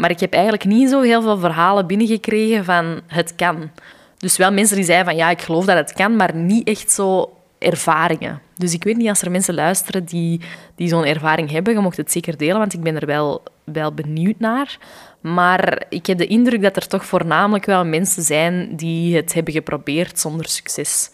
maar 0.00 0.10
ik 0.10 0.20
heb 0.20 0.32
eigenlijk 0.32 0.64
niet 0.64 0.90
zo 0.90 1.00
heel 1.00 1.22
veel 1.22 1.38
verhalen 1.38 1.86
binnengekregen 1.86 2.64
van 2.64 3.00
het 3.06 3.34
kan. 3.34 3.70
Dus 4.18 4.36
wel 4.36 4.52
mensen 4.52 4.76
die 4.76 4.84
zeiden 4.84 5.06
van 5.06 5.16
ja, 5.16 5.30
ik 5.30 5.42
geloof 5.42 5.64
dat 5.64 5.76
het 5.76 5.92
kan, 5.92 6.16
maar 6.16 6.34
niet 6.34 6.68
echt 6.68 6.90
zo 6.90 7.32
ervaringen. 7.58 8.40
Dus 8.54 8.72
ik 8.72 8.84
weet 8.84 8.96
niet 8.96 9.08
als 9.08 9.22
er 9.22 9.30
mensen 9.30 9.54
luisteren 9.54 10.04
die, 10.04 10.40
die 10.74 10.88
zo'n 10.88 11.04
ervaring 11.04 11.50
hebben. 11.50 11.74
Je 11.74 11.80
mocht 11.80 11.96
het 11.96 12.12
zeker 12.12 12.36
delen, 12.36 12.58
want 12.58 12.72
ik 12.72 12.80
ben 12.80 12.96
er 12.96 13.06
wel, 13.06 13.42
wel 13.64 13.92
benieuwd 13.92 14.38
naar. 14.38 14.78
Maar 15.20 15.84
ik 15.88 16.06
heb 16.06 16.18
de 16.18 16.26
indruk 16.26 16.62
dat 16.62 16.76
er 16.76 16.86
toch 16.86 17.04
voornamelijk 17.06 17.64
wel 17.64 17.84
mensen 17.84 18.22
zijn 18.22 18.76
die 18.76 19.16
het 19.16 19.34
hebben 19.34 19.52
geprobeerd 19.52 20.18
zonder 20.18 20.48
succes. 20.48 21.10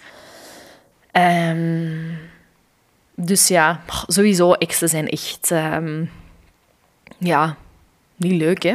Um, 1.13 2.19
dus 3.15 3.49
ja, 3.49 3.81
sowieso, 4.07 4.53
exen 4.53 4.89
zijn 4.89 5.09
echt... 5.09 5.51
Um, 5.51 6.11
ja, 7.19 7.57
niet 8.17 8.41
leuk, 8.41 8.63
hè? 8.63 8.75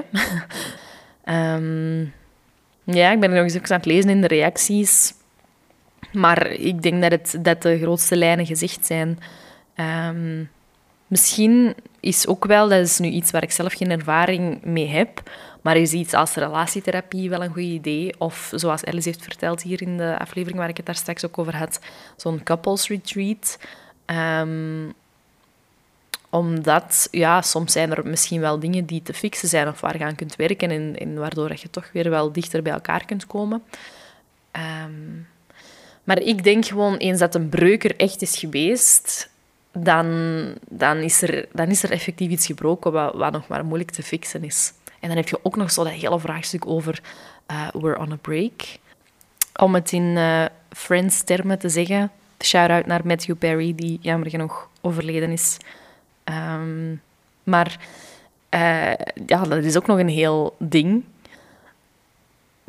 um, 1.55 2.13
ja, 2.93 3.12
ik 3.12 3.19
ben 3.19 3.29
nog 3.29 3.43
eens 3.43 3.55
aan 3.55 3.77
het 3.77 3.86
lezen 3.86 4.10
in 4.10 4.22
de 4.22 4.27
reacties. 4.27 5.13
Maar 6.12 6.48
ik 6.48 6.81
denk 6.81 7.01
dat, 7.01 7.12
het, 7.12 7.38
dat 7.41 7.62
de 7.62 7.79
grootste 7.79 8.15
lijnen 8.15 8.46
gezegd 8.46 8.86
zijn. 8.86 9.19
Um, 9.75 10.50
misschien 11.08 11.75
is 12.00 12.27
ook 12.27 12.46
wel, 12.46 12.69
dat 12.69 12.79
is 12.79 13.00
nu 13.00 13.08
iets 13.08 13.31
waar 13.31 13.43
ik 13.43 13.51
zelf 13.51 13.74
geen 13.74 13.91
ervaring 13.91 14.63
mee 14.63 14.88
heb, 14.88 15.31
maar 15.62 15.77
is 15.77 15.93
iets 15.93 16.13
als 16.13 16.34
relatietherapie 16.34 17.29
wel 17.29 17.43
een 17.43 17.53
goed 17.53 17.63
idee. 17.63 18.13
Of 18.17 18.51
zoals 18.55 18.86
Alice 18.86 19.10
heeft 19.10 19.24
verteld 19.24 19.62
hier 19.62 19.81
in 19.81 19.98
de 19.98 20.19
aflevering 20.19 20.60
waar 20.60 20.69
ik 20.69 20.77
het 20.77 20.86
daar 20.86 20.96
straks 20.96 21.25
ook 21.25 21.38
over 21.38 21.55
had, 21.55 21.79
zo'n 22.15 22.43
couples 22.43 22.88
retreat. 22.88 23.60
Um, 24.05 24.93
omdat, 26.29 27.07
ja, 27.12 27.41
soms 27.41 27.71
zijn 27.71 27.91
er 27.91 28.07
misschien 28.07 28.41
wel 28.41 28.59
dingen 28.59 28.86
die 28.86 29.01
te 29.01 29.13
fixen 29.13 29.48
zijn 29.48 29.67
of 29.67 29.81
waar 29.81 29.98
je 29.98 30.03
aan 30.03 30.15
kunt 30.15 30.36
werken 30.36 30.95
en, 30.95 31.17
waardoor 31.17 31.51
je 31.55 31.69
toch 31.69 31.89
weer 31.93 32.09
wel 32.09 32.31
dichter 32.31 32.62
bij 32.62 32.74
elkaar 32.74 33.05
kunt 33.05 33.27
komen. 33.27 33.63
Um, 34.51 35.27
maar 36.03 36.21
ik 36.21 36.43
denk 36.43 36.65
gewoon, 36.65 36.98
eens 36.98 37.19
dat 37.19 37.36
een 37.36 37.50
breuk 37.50 37.83
er 37.83 37.95
echt 37.95 38.21
is 38.21 38.38
geweest, 38.38 39.29
dan, 39.71 40.07
dan, 40.69 40.98
is, 40.98 41.21
er, 41.21 41.48
dan 41.53 41.67
is 41.67 41.83
er 41.83 41.91
effectief 41.91 42.30
iets 42.30 42.45
gebroken 42.45 42.91
wat, 42.91 43.13
wat 43.13 43.32
nog 43.32 43.47
maar 43.47 43.65
moeilijk 43.65 43.91
te 43.91 44.03
fixen 44.03 44.43
is. 44.43 44.73
En 44.99 45.08
dan 45.08 45.17
heb 45.17 45.30
je 45.30 45.39
ook 45.41 45.56
nog 45.56 45.71
zo 45.71 45.84
dat 45.84 45.93
hele 45.93 46.19
vraagstuk 46.19 46.67
over 46.67 47.01
uh, 47.51 47.67
we're 47.71 47.99
on 47.99 48.12
a 48.12 48.17
break. 48.21 48.77
Om 49.56 49.73
het 49.73 49.91
in 49.91 50.03
uh, 50.03 50.45
Friends-termen 50.69 51.60
te 51.60 51.69
zeggen, 51.69 52.12
shout-out 52.43 52.86
naar 52.86 53.01
Matthew 53.06 53.38
Perry, 53.38 53.75
die 53.75 53.99
jammer 54.01 54.30
genoeg 54.30 54.69
overleden 54.82 55.32
is. 55.32 55.58
Um, 56.23 57.01
maar 57.43 57.77
uh, 58.49 58.93
ja, 59.25 59.43
dat 59.43 59.63
is 59.63 59.77
ook 59.77 59.88
nog 59.88 59.99
een 59.99 60.10
heel 60.10 60.55
ding 60.58 61.03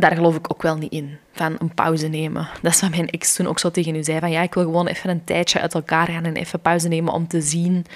daar 0.01 0.15
geloof 0.15 0.37
ik 0.37 0.53
ook 0.53 0.63
wel 0.63 0.77
niet 0.77 0.93
in, 0.93 1.19
van 1.33 1.57
een 1.59 1.75
pauze 1.75 2.09
nemen. 2.09 2.49
Dat 2.63 2.73
is 2.73 2.81
wat 2.81 2.91
mijn 2.91 3.09
ex 3.09 3.35
toen 3.35 3.47
ook 3.47 3.59
zo 3.59 3.71
tegen 3.71 3.95
u 3.95 4.03
zei, 4.03 4.19
van 4.19 4.31
ja, 4.31 4.43
ik 4.43 4.55
wil 4.55 4.63
gewoon 4.63 4.87
even 4.87 5.11
een 5.11 5.25
tijdje 5.25 5.61
uit 5.61 5.75
elkaar 5.75 6.07
gaan 6.07 6.25
en 6.25 6.37
even 6.37 6.61
pauze 6.61 6.89
nemen 6.89 7.13
om 7.13 7.29
te 7.29 7.41
zien 7.41 7.87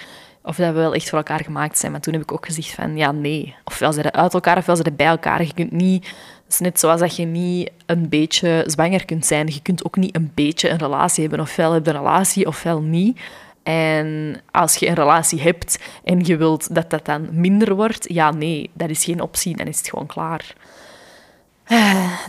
of 0.43 0.57
dat 0.57 0.67
we 0.67 0.81
wel 0.81 0.95
echt 0.95 1.09
voor 1.09 1.19
elkaar 1.19 1.45
gemaakt 1.45 1.79
zijn. 1.79 1.93
Maar 1.93 2.01
toen 2.01 2.13
heb 2.13 2.23
ik 2.23 2.33
ook 2.33 2.47
gezegd 2.47 2.71
van, 2.71 2.97
ja, 2.97 3.13
nee. 3.13 3.55
Ofwel 3.65 3.93
zijn 3.93 4.05
ze 4.05 4.13
uit 4.13 4.35
elkaar, 4.35 4.57
ofwel 4.57 4.77
zijn 4.77 4.89
ze 4.89 4.95
bij 4.97 5.07
elkaar. 5.07 5.43
Je 5.43 5.55
kunt 5.55 5.73
niet... 5.73 6.07
Het 6.45 6.53
is 6.53 6.59
net 6.59 6.81
zoals 6.81 7.01
dat 7.01 7.17
je 7.17 7.25
niet 7.25 7.71
een 7.87 8.09
beetje 8.09 8.65
zwanger 8.67 9.05
kunt 9.05 9.27
zijn. 9.27 9.47
Je 9.47 9.63
kunt 9.63 9.85
ook 9.85 9.97
niet 9.97 10.17
een 10.17 10.31
beetje 10.35 10.71
een 10.71 10.79
relatie 10.79 11.23
hebben. 11.23 11.41
Ofwel 11.41 11.73
heb 11.73 11.85
je 11.85 11.91
een 11.91 11.97
relatie, 11.97 12.47
ofwel 12.47 12.81
niet. 12.81 13.21
En 13.65 14.41
als 14.51 14.77
je 14.77 14.89
een 14.89 14.95
relatie 14.95 15.41
hebt 15.41 15.79
en 16.05 16.25
je 16.25 16.37
wilt 16.37 16.75
dat 16.75 16.91
dat 16.91 17.05
dan 17.05 17.29
minder 17.31 17.75
wordt, 17.75 18.07
ja, 18.09 18.33
nee, 18.33 18.71
dat 18.73 18.91
is 18.91 19.05
geen 19.05 19.21
optie. 19.21 19.57
Dan 19.57 19.67
is 19.67 19.79
het 19.79 19.89
gewoon 19.89 20.07
klaar. 20.07 20.55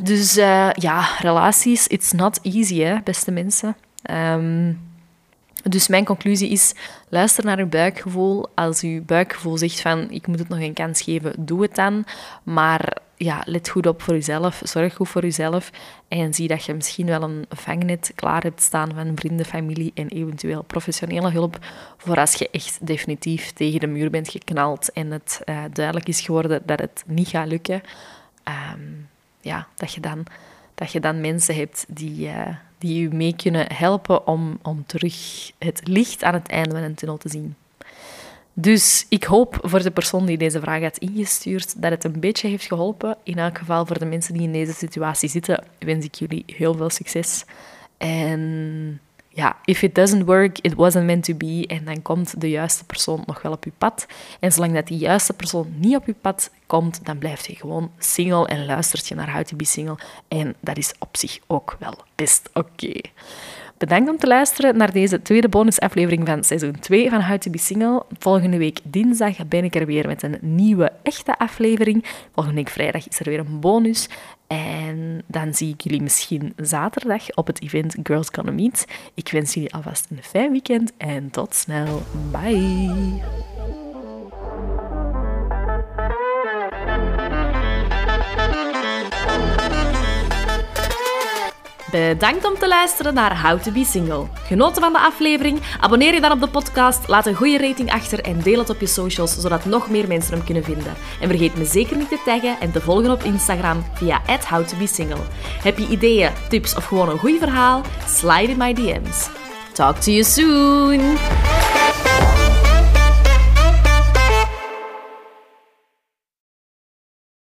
Dus 0.03 0.37
uh, 0.37 0.69
ja, 0.71 1.05
relaties, 1.19 1.87
it's 1.87 2.11
not 2.11 2.39
easy, 2.41 2.79
hè, 2.79 2.97
beste 3.03 3.31
mensen. 3.31 3.75
Um, 4.11 4.79
dus 5.63 5.87
mijn 5.87 6.05
conclusie 6.05 6.49
is, 6.49 6.73
luister 7.09 7.45
naar 7.45 7.57
uw 7.57 7.67
buikgevoel. 7.67 8.47
Als 8.55 8.81
uw 8.81 9.03
buikgevoel 9.03 9.57
zegt 9.57 9.81
van, 9.81 10.11
ik 10.11 10.27
moet 10.27 10.39
het 10.39 10.49
nog 10.49 10.59
een 10.59 10.73
kans 10.73 11.01
geven, 11.01 11.33
doe 11.37 11.61
het 11.61 11.75
dan. 11.75 12.05
Maar 12.43 12.97
ja, 13.17 13.41
let 13.45 13.69
goed 13.69 13.87
op 13.87 14.01
voor 14.01 14.13
jezelf, 14.13 14.61
zorg 14.63 14.95
goed 14.95 15.09
voor 15.09 15.21
jezelf 15.21 15.71
en 16.07 16.33
zie 16.33 16.47
dat 16.47 16.65
je 16.65 16.73
misschien 16.73 17.05
wel 17.05 17.21
een 17.21 17.45
vangnet 17.49 18.11
klaar 18.15 18.43
hebt 18.43 18.61
staan 18.61 18.93
van 18.93 19.11
vrienden, 19.15 19.45
familie 19.45 19.91
en 19.93 20.07
eventueel 20.07 20.63
professionele 20.63 21.31
hulp 21.31 21.57
voor 21.97 22.17
als 22.17 22.33
je 22.33 22.49
echt 22.49 22.87
definitief 22.87 23.51
tegen 23.51 23.79
de 23.79 23.87
muur 23.87 24.09
bent 24.09 24.29
geknald 24.29 24.91
en 24.91 25.11
het 25.11 25.41
uh, 25.45 25.63
duidelijk 25.73 26.07
is 26.07 26.21
geworden 26.21 26.61
dat 26.65 26.79
het 26.79 27.03
niet 27.07 27.27
gaat 27.27 27.47
lukken. 27.47 27.81
Um, 28.73 29.09
ja, 29.41 29.67
dat, 29.75 29.93
je 29.93 29.99
dan, 29.99 30.25
dat 30.75 30.91
je 30.91 30.99
dan 30.99 31.21
mensen 31.21 31.55
hebt 31.55 31.85
die, 31.87 32.27
uh, 32.27 32.47
die 32.77 33.01
je 33.01 33.09
mee 33.09 33.35
kunnen 33.35 33.73
helpen 33.73 34.27
om, 34.27 34.59
om 34.61 34.83
terug 34.85 35.51
het 35.57 35.87
licht 35.87 36.23
aan 36.23 36.33
het 36.33 36.47
einde 36.47 36.75
van 36.75 36.83
een 36.83 36.95
tunnel 36.95 37.17
te 37.17 37.29
zien. 37.29 37.55
Dus 38.57 39.05
ik 39.09 39.23
hoop 39.23 39.59
voor 39.61 39.83
de 39.83 39.91
persoon 39.91 40.25
die 40.25 40.37
deze 40.37 40.59
vraag 40.59 40.81
had 40.81 40.97
ingestuurd 40.97 41.81
dat 41.81 41.91
het 41.91 42.03
een 42.03 42.19
beetje 42.19 42.47
heeft 42.47 42.65
geholpen. 42.65 43.17
In 43.23 43.37
elk 43.37 43.57
geval 43.57 43.85
voor 43.85 43.99
de 43.99 44.05
mensen 44.05 44.33
die 44.33 44.43
in 44.43 44.51
deze 44.51 44.73
situatie 44.73 45.29
zitten, 45.29 45.63
wens 45.79 46.05
ik 46.05 46.15
jullie 46.15 46.43
heel 46.47 46.73
veel 46.73 46.89
succes. 46.89 47.45
En 47.97 48.99
ja, 49.29 49.57
if 49.65 49.81
it 49.81 49.95
doesn't 49.95 50.25
work, 50.25 50.59
it 50.59 50.73
wasn't 50.73 51.05
meant 51.05 51.23
to 51.23 51.33
be. 51.33 51.63
En 51.67 51.85
dan 51.85 52.01
komt 52.01 52.41
de 52.41 52.49
juiste 52.49 52.85
persoon 52.85 53.23
nog 53.25 53.41
wel 53.41 53.51
op 53.51 53.63
je 53.63 53.71
pad. 53.77 54.05
En 54.39 54.51
zolang 54.51 54.73
dat 54.73 54.87
die 54.87 54.97
juiste 54.97 55.33
persoon 55.33 55.73
niet 55.77 55.95
op 55.95 56.05
je 56.05 56.15
pad 56.21 56.49
komt, 56.65 57.05
dan 57.05 57.17
blijf 57.17 57.47
je 57.47 57.55
gewoon 57.55 57.91
single 57.97 58.47
en 58.47 58.65
luistert 58.65 59.07
je 59.07 59.15
naar 59.15 59.33
How 59.33 59.43
to 59.43 59.55
Be 59.55 59.65
Single. 59.65 59.97
En 60.27 60.55
dat 60.59 60.77
is 60.77 60.93
op 60.99 61.17
zich 61.17 61.39
ook 61.47 61.75
wel 61.79 61.93
best 62.15 62.49
oké. 62.53 63.01
Bedankt 63.77 64.09
om 64.09 64.17
te 64.17 64.27
luisteren 64.27 64.77
naar 64.77 64.91
deze 64.91 65.21
tweede 65.21 65.49
bonusaflevering 65.49 66.27
van 66.27 66.43
seizoen 66.43 66.79
2 66.79 67.09
van 67.09 67.21
How 67.21 67.37
to 67.37 67.51
Be 67.51 67.57
Single. 67.57 68.03
Volgende 68.19 68.57
week 68.57 68.79
dinsdag 68.83 69.47
ben 69.47 69.63
ik 69.63 69.75
er 69.75 69.85
weer 69.85 70.07
met 70.07 70.23
een 70.23 70.37
nieuwe 70.41 70.91
echte 71.03 71.37
aflevering. 71.37 72.05
Volgende 72.33 72.57
week 72.57 72.69
vrijdag 72.69 73.07
is 73.07 73.19
er 73.19 73.25
weer 73.25 73.39
een 73.39 73.59
bonus. 73.59 74.09
En 74.47 75.23
dan 75.27 75.53
zie 75.53 75.73
ik 75.73 75.81
jullie 75.81 76.01
misschien 76.01 76.53
zaterdag 76.57 77.35
op 77.35 77.47
het 77.47 77.61
event 77.61 77.95
Girls 78.03 78.29
Gonna 78.31 78.51
Meet. 78.51 78.87
Ik 79.13 79.29
wens 79.29 79.53
jullie 79.53 79.73
alvast 79.73 80.07
een 80.09 80.23
fijn 80.23 80.51
weekend 80.51 80.91
en 80.97 81.29
tot 81.29 81.55
snel. 81.55 82.01
Bye! 82.31 83.44
Bedankt 91.95 92.45
om 92.45 92.57
te 92.59 92.67
luisteren 92.67 93.13
naar 93.13 93.41
How 93.41 93.61
to 93.61 93.71
Be 93.71 93.85
Single. 93.85 94.27
Genoten 94.47 94.81
van 94.81 94.93
de 94.93 94.99
aflevering? 94.99 95.61
Abonneer 95.79 96.13
je 96.13 96.21
dan 96.21 96.31
op 96.31 96.39
de 96.39 96.47
podcast, 96.47 97.07
laat 97.07 97.25
een 97.25 97.35
goede 97.35 97.57
rating 97.57 97.91
achter 97.91 98.19
en 98.19 98.39
deel 98.41 98.59
het 98.59 98.69
op 98.69 98.79
je 98.79 98.87
socials, 98.87 99.39
zodat 99.39 99.65
nog 99.65 99.89
meer 99.89 100.07
mensen 100.07 100.33
hem 100.33 100.43
kunnen 100.43 100.63
vinden. 100.63 100.93
En 101.21 101.29
vergeet 101.29 101.57
me 101.57 101.65
zeker 101.65 101.97
niet 101.97 102.09
te 102.09 102.19
taggen 102.25 102.59
en 102.59 102.71
te 102.71 102.81
volgen 102.81 103.11
op 103.11 103.23
Instagram 103.23 103.85
via 103.93 104.21
@howtobesingle. 104.49 105.21
Heb 105.63 105.77
je 105.77 105.87
ideeën, 105.87 106.31
tips 106.49 106.75
of 106.75 106.85
gewoon 106.85 107.09
een 107.09 107.19
goed 107.19 107.39
verhaal? 107.39 107.81
Slide 108.07 108.51
in 108.51 108.57
my 108.57 108.73
DM's. 108.73 109.29
Talk 109.73 109.95
to 109.95 110.11
you 110.11 110.23
soon! 110.23 111.17